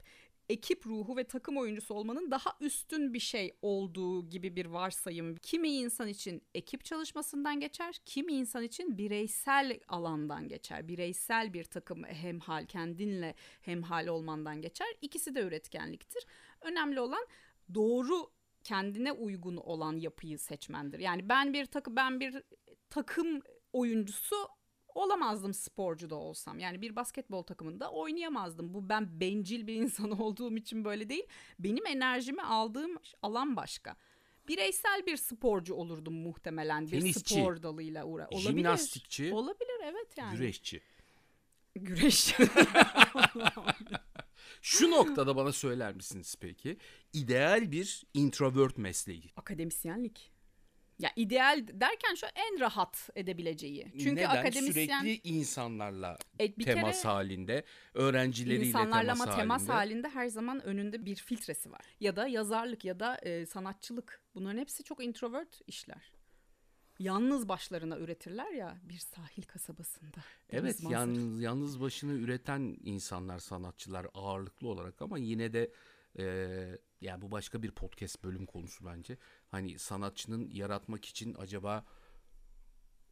ekip 0.48 0.86
ruhu 0.86 1.16
ve 1.16 1.24
takım 1.24 1.56
oyuncusu 1.56 1.94
olmanın 1.94 2.30
daha 2.30 2.56
üstün 2.60 3.14
bir 3.14 3.20
şey 3.20 3.56
olduğu 3.62 4.30
gibi 4.30 4.56
bir 4.56 4.66
varsayım. 4.66 5.36
Kimi 5.36 5.68
insan 5.68 6.08
için 6.08 6.42
ekip 6.54 6.84
çalışmasından 6.84 7.60
geçer, 7.60 8.00
kimi 8.04 8.32
insan 8.32 8.62
için 8.62 8.98
bireysel 8.98 9.80
alandan 9.88 10.48
geçer. 10.48 10.88
Bireysel 10.88 11.52
bir 11.52 11.64
takım 11.64 12.04
hemhal, 12.04 12.66
kendinle 12.66 13.34
hemhal 13.60 14.06
olmandan 14.06 14.62
geçer. 14.62 14.88
İkisi 15.02 15.34
de 15.34 15.40
üretkenliktir. 15.40 16.26
Önemli 16.60 17.00
olan 17.00 17.26
doğru 17.74 18.30
kendine 18.64 19.12
uygun 19.12 19.56
olan 19.56 19.96
yapıyı 19.96 20.38
seçmendir. 20.38 20.98
Yani 20.98 21.28
ben 21.28 21.52
bir 21.52 21.66
takım 21.66 21.96
ben 21.96 22.20
bir 22.20 22.42
takım 22.90 23.40
oyuncusu 23.72 24.36
olamazdım 24.94 25.54
sporcu 25.54 26.10
da 26.10 26.16
olsam. 26.16 26.58
Yani 26.58 26.82
bir 26.82 26.96
basketbol 26.96 27.42
takımında 27.42 27.90
oynayamazdım. 27.90 28.74
Bu 28.74 28.88
ben 28.88 29.20
bencil 29.20 29.66
bir 29.66 29.74
insan 29.74 30.10
olduğum 30.20 30.56
için 30.56 30.84
böyle 30.84 31.08
değil. 31.08 31.26
Benim 31.58 31.86
enerjimi 31.86 32.42
aldığım 32.42 32.96
alan 33.22 33.56
başka. 33.56 33.96
Bireysel 34.48 35.06
bir 35.06 35.16
sporcu 35.16 35.74
olurdum 35.74 36.14
muhtemelen 36.14 36.86
bir 36.86 37.00
Tenisçi, 37.00 37.34
spor 37.34 37.62
dalıyla 37.62 38.04
uğra. 38.04 38.28
Olabilir. 38.30 38.50
Jimnastikçi. 38.50 39.34
Olabilir 39.34 39.80
evet 39.84 40.18
yani. 40.18 40.36
Güreşçi. 40.36 40.80
Güreşçi. 41.74 42.34
Şu 44.62 44.90
noktada 44.90 45.36
bana 45.36 45.52
söyler 45.52 45.94
misiniz 45.94 46.36
peki? 46.40 46.76
İdeal 47.12 47.72
bir 47.72 48.04
introvert 48.14 48.78
mesleği. 48.78 49.30
Akademisyenlik. 49.36 50.31
Ya 50.98 51.10
ideal 51.16 51.66
derken 51.72 52.14
şu 52.14 52.26
en 52.26 52.60
rahat 52.60 53.10
edebileceği. 53.16 53.92
Çünkü 53.92 54.14
Neden? 54.14 54.28
akademisyen 54.28 55.00
sürekli 55.00 55.28
insanlarla 55.28 56.18
e, 56.40 56.56
bir 56.58 56.64
temas 56.64 57.02
kere, 57.02 57.12
halinde, 57.12 57.64
öğrencileriyle 57.94 58.66
insanlarla 58.66 59.00
temas 59.00 59.20
ama 59.20 59.32
halinde. 59.32 59.42
temas 59.42 59.68
halinde 59.68 60.08
her 60.08 60.26
zaman 60.28 60.62
önünde 60.64 61.04
bir 61.04 61.16
filtresi 61.16 61.72
var. 61.72 61.80
Ya 62.00 62.16
da 62.16 62.28
yazarlık 62.28 62.84
ya 62.84 63.00
da 63.00 63.16
e, 63.16 63.46
sanatçılık. 63.46 64.22
Bunların 64.34 64.58
hepsi 64.58 64.84
çok 64.84 65.04
introvert 65.04 65.60
işler. 65.66 66.12
Yalnız 66.98 67.48
başlarına 67.48 67.98
üretirler 67.98 68.52
ya 68.52 68.78
bir 68.82 68.98
sahil 68.98 69.42
kasabasında. 69.42 70.16
Evet 70.50 70.76
yalnız, 70.90 71.40
yalnız 71.40 71.80
başına 71.80 72.12
üreten 72.12 72.76
insanlar 72.84 73.38
sanatçılar 73.38 74.06
ağırlıklı 74.14 74.68
olarak 74.68 75.02
ama 75.02 75.18
yine 75.18 75.52
de 75.52 75.70
e, 76.18 76.24
yani 77.00 77.22
bu 77.22 77.30
başka 77.30 77.62
bir 77.62 77.70
podcast 77.70 78.24
bölüm 78.24 78.46
konusu 78.46 78.84
bence. 78.86 79.18
Hani 79.52 79.78
sanatçının 79.78 80.50
yaratmak 80.50 81.04
için 81.04 81.34
acaba 81.38 81.84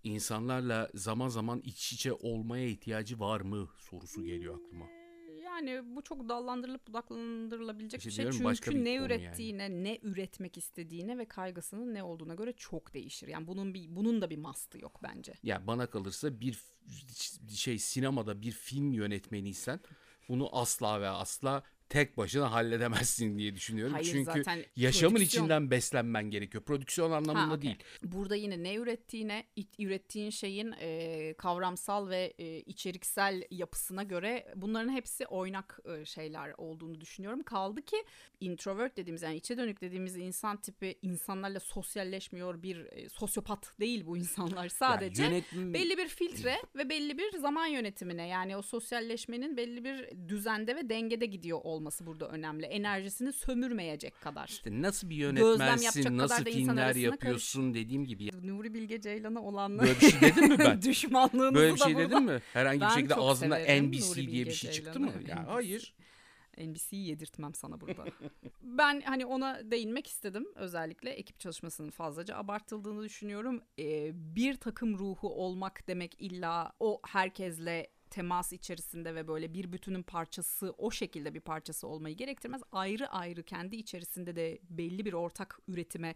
insanlarla 0.04 0.90
zaman 0.94 1.28
zaman 1.28 1.60
iç 1.60 1.92
içe 1.92 2.12
olmaya 2.12 2.66
ihtiyacı 2.66 3.20
var 3.20 3.40
mı 3.40 3.68
sorusu 3.78 4.24
geliyor 4.24 4.58
aklıma. 4.58 4.86
Yani 5.44 5.96
bu 5.96 6.02
çok 6.02 6.28
dallandırılıp 6.28 6.86
budaklandırılabilecek 6.86 8.06
işte 8.06 8.26
bir 8.26 8.32
şey. 8.32 8.54
Çünkü 8.54 8.84
ne 8.84 8.96
ürettiğine, 8.96 9.62
yani. 9.62 9.84
ne 9.84 9.98
üretmek 10.02 10.56
istediğine 10.56 11.18
ve 11.18 11.24
kaygısının 11.24 11.94
ne 11.94 12.02
olduğuna 12.02 12.34
göre 12.34 12.52
çok 12.52 12.94
değişir. 12.94 13.28
Yani 13.28 13.46
bunun 13.46 13.74
bir 13.74 13.96
bunun 13.96 14.22
da 14.22 14.30
bir 14.30 14.38
mastı 14.38 14.78
yok 14.78 15.00
bence. 15.02 15.34
Ya 15.42 15.66
bana 15.66 15.86
kalırsa 15.86 16.40
bir 16.40 16.64
şey 17.48 17.78
sinemada 17.78 18.42
bir 18.42 18.52
film 18.52 18.92
yönetmeniysen 18.92 19.80
bunu 20.28 20.56
asla 20.56 21.00
ve 21.00 21.08
asla 21.08 21.62
tek 21.90 22.16
başına 22.16 22.52
halledemezsin 22.52 23.38
diye 23.38 23.54
düşünüyorum. 23.54 23.92
Hayır, 23.92 24.06
Çünkü 24.06 24.24
zaten 24.24 24.64
yaşamın 24.76 25.14
prodüksiyon... 25.14 25.44
içinden 25.44 25.70
beslenmen 25.70 26.30
gerekiyor. 26.30 26.64
Prodüksiyon 26.64 27.10
anlamında 27.10 27.48
ha, 27.48 27.54
okay. 27.54 27.62
değil. 27.62 27.78
Burada 28.02 28.36
yine 28.36 28.62
ne 28.62 28.74
ürettiğine, 28.74 29.44
ürettiğin 29.78 30.30
şeyin 30.30 30.74
e, 30.80 31.34
kavramsal 31.38 32.08
ve 32.08 32.34
e, 32.38 32.58
içeriksel 32.58 33.42
yapısına 33.50 34.02
göre 34.02 34.52
bunların 34.56 34.92
hepsi 34.92 35.26
oynak 35.26 35.80
e, 35.84 36.04
şeyler 36.04 36.54
olduğunu 36.58 37.00
düşünüyorum. 37.00 37.42
Kaldı 37.42 37.82
ki 37.82 37.96
introvert 38.40 38.96
dediğimiz 38.96 39.22
yani 39.22 39.36
içe 39.36 39.56
dönük 39.56 39.80
dediğimiz 39.80 40.16
insan 40.16 40.60
tipi 40.60 40.98
insanlarla 41.02 41.60
sosyalleşmiyor 41.60 42.62
bir 42.62 42.86
e, 42.92 43.08
sosyopat 43.08 43.72
değil 43.80 44.06
bu 44.06 44.16
insanlar. 44.16 44.68
Sadece 44.68 45.22
yani 45.22 45.32
yönetim... 45.32 45.74
belli 45.74 45.98
bir 45.98 46.08
filtre 46.08 46.56
ve 46.76 46.88
belli 46.88 47.18
bir 47.18 47.38
zaman 47.38 47.66
yönetimine 47.66 48.26
yani 48.26 48.56
o 48.56 48.62
sosyalleşmenin 48.62 49.56
belli 49.56 49.84
bir 49.84 50.28
düzende 50.28 50.76
ve 50.76 50.88
dengede 50.88 51.26
gidiyor 51.26 51.60
olması 51.62 51.79
olması 51.80 52.06
burada 52.06 52.28
önemli. 52.28 52.66
Enerjisini 52.66 53.32
sömürmeyecek 53.32 54.20
kadar. 54.20 54.48
İşte 54.48 54.82
nasıl 54.82 55.10
bir 55.10 55.16
yönetmensin, 55.16 56.18
nasıl 56.18 56.44
filmler 56.44 56.94
yapıyorsun 56.94 57.72
karış... 57.72 57.84
dediğim 57.84 58.04
gibi. 58.04 58.30
Nuri 58.42 58.74
Bilge 58.74 59.00
Ceylan'a 59.00 59.42
olan 59.42 59.78
Böyle 59.78 60.00
bir 60.00 60.10
şey 60.10 60.20
dedin 60.20 60.48
mi 60.48 60.58
ben? 60.58 60.82
düşmanlığınızı 60.82 61.54
Böyle 61.54 61.74
bir 61.74 61.80
şey 61.80 61.96
dedin 61.96 62.22
mi? 62.22 62.40
Herhangi 62.52 62.80
bir 62.80 62.88
şekilde 62.88 63.14
ağzında 63.14 63.58
NBC 63.58 64.14
diye 64.30 64.46
bir 64.46 64.52
şey 64.52 64.70
çıktı 64.70 65.00
mı? 65.00 65.12
Ya 65.28 65.44
hayır. 65.48 65.94
NBC'yi 66.58 67.08
yedirtmem 67.08 67.54
sana 67.54 67.80
burada. 67.80 68.04
ben 68.62 69.00
hani 69.00 69.26
ona 69.26 69.70
değinmek 69.70 70.06
istedim. 70.06 70.46
Özellikle 70.54 71.10
ekip 71.10 71.40
çalışmasının 71.40 71.90
fazlaca 71.90 72.36
abartıldığını 72.36 73.04
düşünüyorum. 73.04 73.62
Ee, 73.78 74.10
bir 74.14 74.54
takım 74.54 74.98
ruhu 74.98 75.44
olmak 75.44 75.88
demek 75.88 76.14
illa 76.18 76.72
o 76.80 77.00
herkesle 77.06 77.90
temas 78.10 78.52
içerisinde 78.52 79.14
ve 79.14 79.28
böyle 79.28 79.54
bir 79.54 79.72
bütünün 79.72 80.02
parçası 80.02 80.74
o 80.78 80.90
şekilde 80.90 81.34
bir 81.34 81.40
parçası 81.40 81.86
olmayı 81.86 82.16
gerektirmez. 82.16 82.62
Ayrı 82.72 83.08
ayrı 83.08 83.42
kendi 83.42 83.76
içerisinde 83.76 84.36
de 84.36 84.58
belli 84.70 85.04
bir 85.04 85.12
ortak 85.12 85.58
üretime 85.68 86.14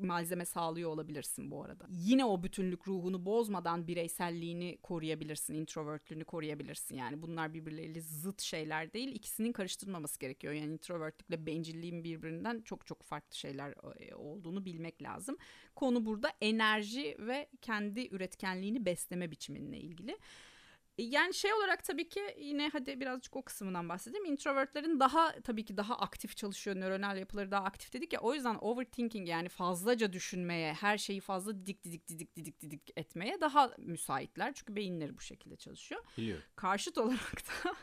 malzeme 0.00 0.44
sağlıyor 0.44 0.90
olabilirsin 0.90 1.50
bu 1.50 1.64
arada. 1.64 1.86
Yine 1.90 2.24
o 2.24 2.42
bütünlük 2.42 2.88
ruhunu 2.88 3.26
bozmadan 3.26 3.86
bireyselliğini 3.86 4.78
koruyabilirsin, 4.82 5.54
introvertlüğünü 5.54 6.24
koruyabilirsin. 6.24 6.96
Yani 6.96 7.22
bunlar 7.22 7.54
birbirleriyle 7.54 8.00
zıt 8.00 8.42
şeyler 8.42 8.92
değil. 8.92 9.08
İkisinin 9.08 9.52
karıştırılmaması 9.52 10.20
gerekiyor. 10.20 10.52
Yani 10.52 10.72
introvertlükle 10.72 11.46
bencilliğin 11.46 12.04
birbirinden 12.04 12.60
çok 12.60 12.86
çok 12.86 13.02
farklı 13.02 13.36
şeyler 13.36 13.74
e, 14.00 14.14
olduğunu 14.14 14.64
bilmek 14.64 15.02
lazım. 15.02 15.36
Konu 15.76 16.06
burada 16.06 16.32
enerji 16.40 17.16
ve 17.18 17.48
kendi 17.62 18.08
üretkenliğini 18.10 18.84
besleme 18.84 19.30
biçiminle 19.30 19.78
ilgili. 19.78 20.18
E, 20.98 21.02
yani 21.02 21.34
şey 21.34 21.52
olarak 21.52 21.84
tabii 21.84 22.08
ki 22.08 22.20
yine 22.38 22.68
hadi 22.72 23.00
birazcık 23.00 23.36
o 23.36 23.42
kısmından 23.42 23.88
bahsedeyim. 23.88 24.24
Introvertlerin 24.24 25.00
daha 25.00 25.40
tabii 25.40 25.64
ki 25.64 25.76
daha 25.76 25.98
aktif 25.98 26.36
çalışıyor. 26.36 26.76
Nöronal 26.76 27.18
yapıları 27.18 27.50
daha 27.50 27.64
aktif 27.64 27.92
dedik 27.92 28.12
ya. 28.12 28.20
O 28.20 28.34
yüzden 28.34 28.54
overthinking 28.60 29.28
yani 29.28 29.48
fazlaca 29.48 30.12
düşünmeye, 30.12 30.72
her 30.72 30.98
şeyi 30.98 31.20
fazla 31.20 31.60
didik 31.60 31.84
didik 31.84 32.08
didik 32.08 32.36
didik 32.36 32.60
didik 32.60 32.90
etmeye 32.96 33.40
daha 33.40 33.72
müsaitler. 33.78 34.54
Çünkü 34.54 34.76
beyinleri 34.76 35.16
bu 35.16 35.20
şekilde 35.20 35.56
çalışıyor. 35.56 36.04
Biliyorum. 36.18 36.44
Karşıt 36.56 36.98
olarak 36.98 37.36
da 37.46 37.74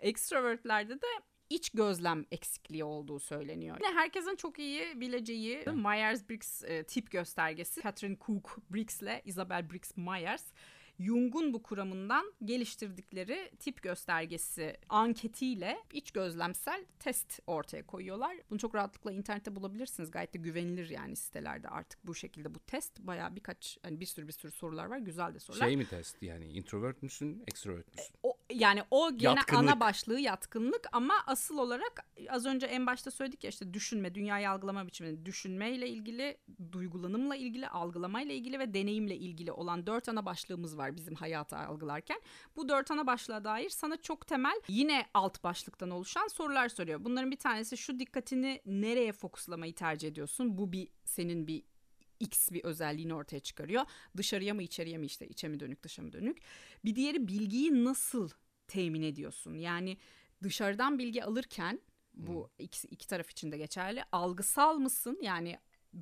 extrovertlerde 0.00 0.94
de 0.94 1.06
iç 1.50 1.70
gözlem 1.70 2.24
eksikliği 2.30 2.84
olduğu 2.84 3.20
söyleniyor. 3.20 3.76
Yine 3.80 3.94
herkesin 3.94 4.36
çok 4.36 4.58
iyi 4.58 5.00
bileceği 5.00 5.56
Myers-Briggs 5.58 6.66
e, 6.66 6.84
tip 6.84 7.10
göstergesi. 7.10 7.82
Catherine 7.82 8.16
Cook 8.26 8.58
Briggs 8.70 9.02
ile 9.02 9.22
Isabel 9.24 9.70
Briggs 9.70 9.96
Myers 9.96 10.44
Jung'un 10.98 11.52
bu 11.52 11.62
kuramından 11.62 12.32
geliştirdikleri 12.44 13.50
tip 13.58 13.82
göstergesi 13.82 14.76
anketiyle 14.88 15.78
iç 15.92 16.10
gözlemsel 16.10 16.84
test 16.98 17.40
ortaya 17.46 17.86
koyuyorlar. 17.86 18.36
Bunu 18.50 18.58
çok 18.58 18.74
rahatlıkla 18.74 19.12
internette 19.12 19.56
bulabilirsiniz. 19.56 20.10
Gayet 20.10 20.34
de 20.34 20.38
güvenilir 20.38 20.90
yani 20.90 21.16
sitelerde 21.16 21.68
artık 21.68 22.06
bu 22.06 22.14
şekilde 22.14 22.54
bu 22.54 22.58
test. 22.58 23.00
Bayağı 23.00 23.36
birkaç 23.36 23.78
hani 23.82 24.00
bir 24.00 24.06
sürü 24.06 24.28
bir 24.28 24.32
sürü 24.32 24.52
sorular 24.52 24.86
var. 24.86 24.98
Güzel 24.98 25.34
de 25.34 25.38
sorular. 25.38 25.66
Şey 25.66 25.76
mi 25.76 25.86
test 25.86 26.22
yani 26.22 26.46
introvert 26.46 27.02
müsün, 27.02 27.42
extrovert 27.46 27.94
müsün? 27.94 28.14
O, 28.22 28.37
yani 28.52 28.82
o 28.90 29.16
gene 29.16 29.30
yatkınlık. 29.30 29.62
ana 29.62 29.80
başlığı 29.80 30.20
yatkınlık 30.20 30.88
ama 30.92 31.14
asıl 31.26 31.58
olarak 31.58 32.06
az 32.28 32.46
önce 32.46 32.66
en 32.66 32.86
başta 32.86 33.10
söyledik 33.10 33.44
ya 33.44 33.50
işte 33.50 33.74
düşünme, 33.74 34.14
dünyayı 34.14 34.50
algılama 34.50 34.86
biçimi, 34.86 35.26
düşünmeyle 35.26 35.88
ilgili, 35.88 36.38
duygulanımla 36.72 37.36
ilgili, 37.36 37.68
algılamayla 37.68 38.34
ilgili 38.34 38.58
ve 38.58 38.74
deneyimle 38.74 39.16
ilgili 39.16 39.52
olan 39.52 39.86
dört 39.86 40.08
ana 40.08 40.24
başlığımız 40.24 40.78
var 40.78 40.96
bizim 40.96 41.14
hayatı 41.14 41.56
algılarken. 41.56 42.20
Bu 42.56 42.68
dört 42.68 42.90
ana 42.90 43.06
başlığa 43.06 43.44
dair 43.44 43.70
sana 43.70 43.96
çok 43.96 44.26
temel 44.26 44.60
yine 44.68 45.06
alt 45.14 45.44
başlıktan 45.44 45.90
oluşan 45.90 46.28
sorular 46.28 46.68
soruyor. 46.68 47.04
Bunların 47.04 47.30
bir 47.30 47.38
tanesi 47.38 47.76
şu 47.76 47.98
dikkatini 47.98 48.60
nereye 48.66 49.12
fokuslamayı 49.12 49.74
tercih 49.74 50.08
ediyorsun? 50.08 50.58
Bu 50.58 50.72
bir 50.72 50.88
senin 51.04 51.46
bir 51.46 51.62
X 52.20 52.50
bir 52.52 52.64
özelliğini 52.64 53.14
ortaya 53.14 53.40
çıkarıyor. 53.40 53.84
Dışarıya 54.16 54.54
mı 54.54 54.62
içeriye 54.62 54.98
mi 54.98 55.06
işte 55.06 55.28
içe 55.28 55.48
mi 55.48 55.60
dönük 55.60 55.82
dışa 55.82 56.02
mı 56.02 56.12
dönük. 56.12 56.38
Bir 56.84 56.96
diğeri 56.96 57.28
bilgiyi 57.28 57.84
nasıl 57.84 58.30
temin 58.68 59.02
ediyorsun? 59.02 59.54
Yani 59.54 59.96
dışarıdan 60.42 60.98
bilgi 60.98 61.24
alırken 61.24 61.80
bu 62.14 62.50
hmm. 62.56 62.64
iki, 62.64 62.88
iki 62.88 63.06
taraf 63.06 63.30
için 63.30 63.52
de 63.52 63.58
geçerli. 63.58 64.02
Algısal 64.12 64.78
mısın? 64.78 65.18
Yani 65.22 65.58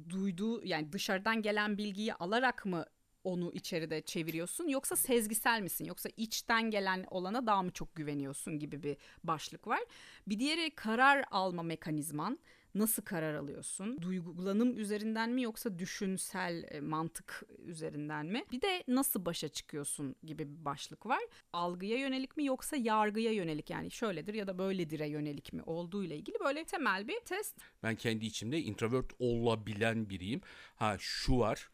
duyduğu 0.08 0.64
yani 0.64 0.92
dışarıdan 0.92 1.42
gelen 1.42 1.78
bilgiyi 1.78 2.14
alarak 2.14 2.66
mı 2.66 2.86
onu 3.24 3.52
içeride 3.52 4.00
çeviriyorsun 4.00 4.68
yoksa 4.68 4.96
sezgisel 4.96 5.60
misin 5.60 5.84
yoksa 5.84 6.08
içten 6.16 6.70
gelen 6.70 7.04
olana 7.10 7.46
daha 7.46 7.62
mı 7.62 7.70
çok 7.70 7.94
güveniyorsun 7.94 8.58
gibi 8.58 8.82
bir 8.82 8.96
başlık 9.24 9.66
var. 9.66 9.80
Bir 10.26 10.38
diğeri 10.38 10.70
karar 10.70 11.24
alma 11.30 11.62
mekanizman 11.62 12.38
nasıl 12.78 13.02
karar 13.02 13.34
alıyorsun? 13.34 13.98
Duygulanım 14.02 14.78
üzerinden 14.78 15.30
mi 15.30 15.42
yoksa 15.42 15.78
düşünsel 15.78 16.64
e, 16.70 16.80
mantık 16.80 17.42
üzerinden 17.64 18.26
mi? 18.26 18.44
Bir 18.52 18.60
de 18.60 18.84
nasıl 18.88 19.24
başa 19.24 19.48
çıkıyorsun 19.48 20.16
gibi 20.24 20.48
bir 20.48 20.64
başlık 20.64 21.06
var. 21.06 21.20
Algıya 21.52 21.98
yönelik 21.98 22.36
mi 22.36 22.44
yoksa 22.44 22.76
yargıya 22.76 23.32
yönelik 23.32 23.70
yani 23.70 23.90
şöyledir 23.90 24.34
ya 24.34 24.46
da 24.46 24.58
böyledir'e 24.58 25.08
yönelik 25.08 25.52
mi 25.52 25.62
olduğu 25.62 26.04
ile 26.04 26.16
ilgili 26.16 26.36
böyle 26.44 26.64
temel 26.64 27.08
bir 27.08 27.20
test. 27.20 27.56
Ben 27.82 27.94
kendi 27.94 28.26
içimde 28.26 28.60
introvert 28.60 29.12
olabilen 29.18 30.10
biriyim. 30.10 30.40
Ha 30.76 30.96
şu 30.98 31.38
var. 31.38 31.70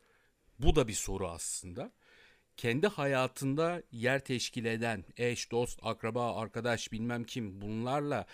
Bu 0.58 0.76
da 0.76 0.88
bir 0.88 0.92
soru 0.92 1.28
aslında 1.28 1.92
kendi 2.56 2.86
hayatında 2.86 3.82
yer 3.92 4.24
teşkil 4.24 4.64
eden 4.64 5.04
eş, 5.16 5.50
dost, 5.50 5.78
akraba, 5.82 6.36
arkadaş 6.36 6.92
bilmem 6.92 7.24
kim 7.24 7.60
bunlarla 7.60 8.26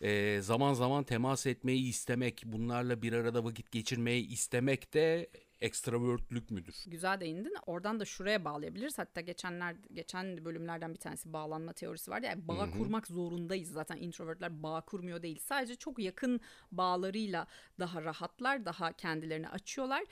e, 0.00 0.40
zaman 0.40 0.72
zaman 0.74 1.04
temas 1.04 1.46
etmeyi 1.46 1.88
istemek, 1.88 2.42
bunlarla 2.46 3.02
bir 3.02 3.12
arada 3.12 3.44
vakit 3.44 3.70
geçirmeyi 3.70 4.28
istemek 4.28 4.94
de 4.94 5.30
ekstravertlük 5.60 6.50
müdür? 6.50 6.84
Güzel 6.86 7.20
değindin. 7.20 7.54
Oradan 7.66 8.00
da 8.00 8.04
şuraya 8.04 8.44
bağlayabiliriz. 8.44 8.98
Hatta 8.98 9.20
geçenler 9.20 9.76
geçen 9.92 10.44
bölümlerden 10.44 10.94
bir 10.94 10.98
tanesi 10.98 11.32
bağlanma 11.32 11.72
teorisi 11.72 12.10
vardı. 12.10 12.26
Yani 12.26 12.48
bağ 12.48 12.66
Hı-hı. 12.66 12.78
kurmak 12.78 13.06
zorundayız. 13.06 13.70
Zaten 13.72 13.96
introvertler 13.96 14.62
bağ 14.62 14.80
kurmuyor 14.80 15.22
değil. 15.22 15.38
Sadece 15.38 15.76
çok 15.76 15.98
yakın 15.98 16.40
bağlarıyla 16.72 17.46
daha 17.78 18.02
rahatlar, 18.02 18.64
daha 18.64 18.92
kendilerini 18.92 19.48
açıyorlar. 19.48 20.04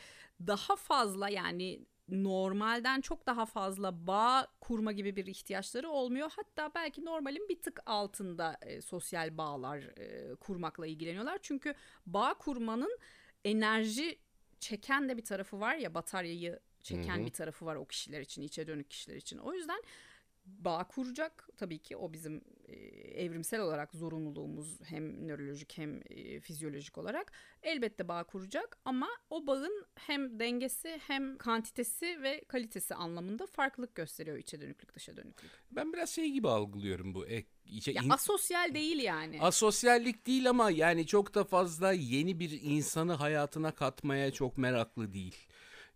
Daha 0.46 0.76
fazla 0.76 1.28
yani 1.28 1.80
normalden 2.08 3.00
çok 3.00 3.26
daha 3.26 3.46
fazla 3.46 4.06
bağ 4.06 4.46
kurma 4.60 4.92
gibi 4.92 5.16
bir 5.16 5.26
ihtiyaçları 5.26 5.88
olmuyor. 5.90 6.32
Hatta 6.36 6.74
belki 6.74 7.04
normalin 7.04 7.48
bir 7.48 7.62
tık 7.62 7.80
altında 7.86 8.56
e, 8.62 8.80
sosyal 8.80 9.38
bağlar 9.38 9.78
e, 9.78 10.34
kurmakla 10.34 10.86
ilgileniyorlar. 10.86 11.38
Çünkü 11.42 11.74
bağ 12.06 12.34
kurmanın 12.34 12.98
enerji 13.44 14.18
çeken 14.60 15.08
de 15.08 15.16
bir 15.16 15.24
tarafı 15.24 15.60
var 15.60 15.76
ya 15.76 15.94
bataryayı 15.94 16.60
çeken 16.82 17.16
Hı-hı. 17.16 17.26
bir 17.26 17.30
tarafı 17.30 17.66
var 17.66 17.76
o 17.76 17.84
kişiler 17.84 18.20
için, 18.20 18.42
içe 18.42 18.66
dönük 18.66 18.90
kişiler 18.90 19.16
için. 19.16 19.38
O 19.38 19.54
yüzden 19.54 19.82
bağ 20.58 20.84
kuracak 20.84 21.48
tabii 21.56 21.78
ki 21.78 21.96
o 21.96 22.12
bizim 22.12 22.40
e, 22.68 22.74
evrimsel 23.24 23.60
olarak 23.60 23.94
zorunluluğumuz 23.94 24.80
hem 24.84 25.28
nörolojik 25.28 25.78
hem 25.78 26.00
e, 26.10 26.40
fizyolojik 26.40 26.98
olarak 26.98 27.32
elbette 27.62 28.08
bağ 28.08 28.24
kuracak 28.24 28.78
ama 28.84 29.08
o 29.30 29.46
bağın 29.46 29.86
hem 29.94 30.38
dengesi 30.40 31.00
hem 31.06 31.38
kantitesi 31.38 32.22
ve 32.22 32.44
kalitesi 32.48 32.94
anlamında 32.94 33.46
farklılık 33.46 33.94
gösteriyor 33.94 34.36
içe 34.36 34.60
dönüklük 34.60 34.94
dışa 34.94 35.16
dönüklük. 35.16 35.50
Ben 35.70 35.92
biraz 35.92 36.10
şey 36.10 36.30
gibi 36.30 36.48
algılıyorum 36.48 37.14
bu 37.14 37.26
e, 37.26 37.44
içe, 37.66 37.92
ya 37.92 38.02
in... 38.02 38.10
asosyal 38.10 38.74
değil 38.74 38.98
yani. 38.98 39.40
Asosyallik 39.40 40.26
değil 40.26 40.50
ama 40.50 40.70
yani 40.70 41.06
çok 41.06 41.34
da 41.34 41.44
fazla 41.44 41.92
yeni 41.92 42.40
bir 42.40 42.60
insanı 42.62 43.12
hayatına 43.12 43.74
katmaya 43.74 44.32
çok 44.32 44.58
meraklı 44.58 45.12
değil. 45.12 45.47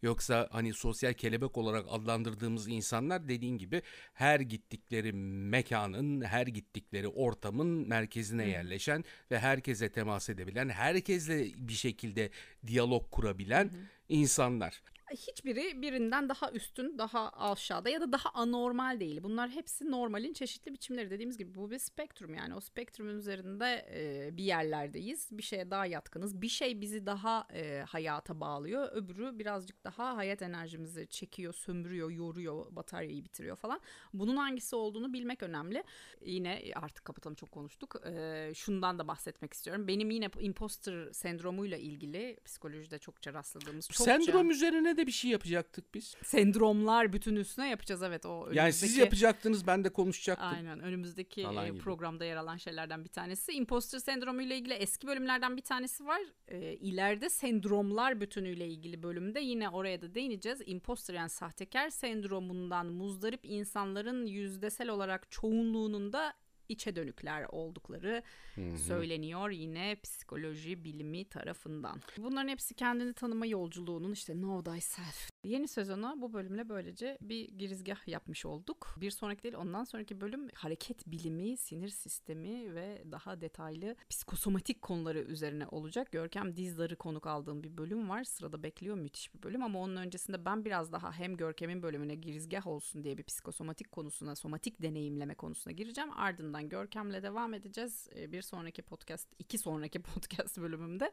Yoksa 0.03 0.49
hani 0.51 0.75
sosyal 0.75 1.13
kelebek 1.13 1.59
olarak 1.59 1.87
adlandırdığımız 1.89 2.69
insanlar 2.69 3.29
dediğin 3.29 3.59
gibi 3.59 3.83
her 4.15 4.41
gittikleri 4.41 5.13
mekanın, 5.13 6.21
her 6.21 6.47
gittikleri 6.47 7.09
ortamın 7.09 7.89
merkezine 7.89 8.49
yerleşen 8.49 9.05
ve 9.31 9.39
herkese 9.39 9.93
temas 9.93 10.29
edebilen, 10.29 10.69
herkesle 10.69 11.45
bir 11.57 11.73
şekilde 11.73 12.31
diyalog 12.67 13.11
kurabilen 13.11 13.65
Hı. 13.65 13.77
insanlar 14.09 14.83
hiçbiri 15.13 15.83
birinden 15.83 16.29
daha 16.29 16.51
üstün, 16.51 16.99
daha 16.99 17.31
aşağıda 17.31 17.91
ya 17.91 18.01
da 18.01 18.13
daha 18.13 18.31
anormal 18.35 19.01
değil. 19.01 19.23
Bunlar 19.23 19.51
hepsi 19.51 19.91
normalin 19.91 20.33
çeşitli 20.33 20.73
biçimleri. 20.73 21.11
Dediğimiz 21.11 21.39
gibi 21.39 21.55
bu 21.55 21.71
bir 21.71 21.79
spektrum 21.79 22.35
yani. 22.35 22.55
O 22.55 22.61
spektrumun 22.61 23.19
üzerinde 23.19 23.87
e, 23.95 24.37
bir 24.37 24.45
yerlerdeyiz. 24.45 25.29
Bir 25.33 25.43
şeye 25.43 25.71
daha 25.71 25.87
yatkınız. 25.87 26.43
Bir 26.43 26.49
şey 26.49 26.81
bizi 26.81 27.07
daha 27.07 27.47
e, 27.53 27.85
hayata 27.89 28.41
bağlıyor. 28.41 28.93
Öbürü 28.93 29.39
birazcık 29.39 29.85
daha 29.85 30.17
hayat 30.17 30.43
enerjimizi 30.43 31.07
çekiyor, 31.07 31.55
sömürüyor, 31.55 32.11
yoruyor, 32.11 32.67
bataryayı 32.71 33.25
bitiriyor 33.25 33.57
falan. 33.57 33.81
Bunun 34.15 34.37
hangisi 34.37 34.77
olduğunu 34.77 35.13
bilmek 35.13 35.43
önemli. 35.43 35.85
Yine 36.25 36.63
artık 36.75 37.05
kapatalım 37.05 37.35
çok 37.35 37.51
konuştuk. 37.51 37.97
E, 38.07 38.53
şundan 38.55 38.99
da 38.99 39.09
bahsetmek 39.09 39.53
istiyorum. 39.53 39.89
Benim 39.89 40.11
yine 40.11 40.29
imposter 40.41 41.13
sendromuyla 41.13 41.77
ilgili 41.77 42.37
psikolojide 42.45 42.99
çokça 42.99 43.33
rastladığımız 43.33 43.89
çokça... 43.89 44.05
Sendrom 44.05 44.51
üzerine 44.51 44.97
de 44.97 45.02
de 45.03 45.07
bir 45.07 45.13
şey 45.13 45.31
yapacaktık 45.31 45.95
biz. 45.95 46.15
Sendromlar 46.25 47.13
bütün 47.13 47.37
üstüne 47.37 47.69
yapacağız 47.69 48.03
evet 48.03 48.27
o 48.27 48.31
önümüzdeki... 48.31 48.59
Yani 48.59 48.73
siz 48.73 48.97
yapacaktınız 48.97 49.67
ben 49.67 49.85
de 49.85 49.89
konuşacaktım. 49.89 50.49
Aynen 50.49 50.81
önümüzdeki 50.81 51.43
Falan 51.43 51.79
programda 51.79 52.25
yer 52.25 52.37
alan 52.37 52.57
şeylerden 52.57 53.05
bir 53.05 53.09
tanesi. 53.09 53.53
Imposter 53.53 53.99
sendromu 53.99 54.43
ile 54.43 54.57
ilgili 54.57 54.75
eski 54.75 55.07
bölümlerden 55.07 55.57
bir 55.57 55.63
tanesi 55.63 56.07
var. 56.07 56.23
Ee, 56.49 56.75
ileride 56.75 57.31
sendromlar 57.31 58.21
bütünüyle 58.21 58.69
ilgili 58.69 59.03
bölümde 59.03 59.41
yine 59.41 59.69
oraya 59.69 60.01
da 60.01 60.15
değineceğiz. 60.15 60.61
Imposter 60.67 61.15
yani 61.15 61.31
sahtekar 61.31 61.91
sendromundan 61.91 62.87
muzdarip 62.87 63.41
insanların 63.45 64.27
yüzdesel 64.27 64.89
olarak 64.89 65.31
çoğunluğunun 65.31 66.13
da 66.13 66.35
içe 66.73 66.97
dönükler 66.97 67.47
oldukları 67.49 68.23
Hı-hı. 68.55 68.79
söyleniyor 68.79 69.51
yine 69.51 69.97
psikoloji 70.03 70.85
bilimi 70.85 71.25
tarafından. 71.25 72.01
Bunların 72.19 72.49
hepsi 72.49 72.75
kendini 72.75 73.13
tanıma 73.15 73.47
yolculuğunun 73.47 74.13
işte 74.13 74.33
know 74.33 74.73
thyself. 74.73 75.32
Yeni 75.45 75.69
sezona 75.69 76.21
bu 76.21 76.33
bölümle 76.33 76.69
böylece 76.69 77.19
bir 77.21 77.49
girizgah 77.49 78.09
yapmış 78.09 78.47
olduk. 78.47 78.95
Bir 79.01 79.11
sonraki 79.11 79.43
değil 79.43 79.55
ondan 79.55 79.85
sonraki 79.85 80.21
bölüm 80.21 80.49
hareket 80.55 81.07
bilimi, 81.07 81.57
sinir 81.57 81.89
sistemi 81.89 82.75
ve 82.75 83.03
daha 83.13 83.41
detaylı 83.41 83.97
psikosomatik 84.11 84.83
konuları 84.83 85.19
üzerine 85.19 85.67
olacak. 85.67 86.13
Görkem 86.13 86.57
Dizdar'ı 86.57 86.97
konuk 86.97 87.27
aldığım 87.27 87.63
bir 87.63 87.77
bölüm 87.79 88.09
var. 88.09 88.25
Sırada 88.25 88.63
bekliyor 88.63 88.97
müthiş 88.97 89.35
bir 89.35 89.43
bölüm 89.43 89.63
ama 89.63 89.79
onun 89.81 89.97
öncesinde 89.97 90.45
ben 90.45 90.65
biraz 90.65 90.93
daha 90.93 91.13
hem 91.13 91.37
Görkem'in 91.37 91.83
bölümüne 91.83 92.15
girizgah 92.15 92.67
olsun 92.67 93.05
diye 93.05 93.19
bir 93.19 93.25
psikosomatik 93.25 93.93
konusuna, 93.93 94.35
somatik 94.35 94.83
deneyimleme 94.83 95.35
konusuna 95.35 95.73
gireceğim. 95.73 96.11
Ardından 96.17 96.69
Görkem'le 96.69 97.23
devam 97.23 97.55
edeceğiz. 97.55 98.09
Ee, 98.17 98.33
bir 98.33 98.43
sonraki 98.43 98.83
podcast, 98.83 99.29
iki 99.39 99.59
sonraki 99.59 100.03
podcast 100.03 100.61
bölümümde 100.61 101.13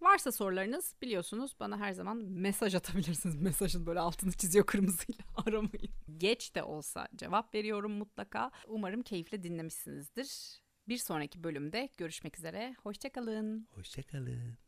Varsa 0.00 0.32
sorularınız 0.32 0.94
biliyorsunuz 1.02 1.54
bana 1.60 1.78
her 1.78 1.92
zaman 1.92 2.16
mesaj 2.16 2.74
atabilirsiniz. 2.74 3.36
Mesajın 3.42 3.86
böyle 3.86 4.00
altını 4.00 4.32
çiziyor 4.32 4.66
kırmızıyla 4.66 5.24
aramayın. 5.46 5.90
Geç 6.18 6.54
de 6.54 6.62
olsa 6.62 7.08
cevap 7.16 7.54
veriyorum 7.54 7.92
mutlaka. 7.92 8.50
Umarım 8.66 9.02
keyifle 9.02 9.42
dinlemişsinizdir. 9.42 10.60
Bir 10.88 10.96
sonraki 10.98 11.44
bölümde 11.44 11.88
görüşmek 11.96 12.38
üzere. 12.38 12.74
Hoşçakalın. 12.82 13.68
Hoşçakalın. 13.70 14.58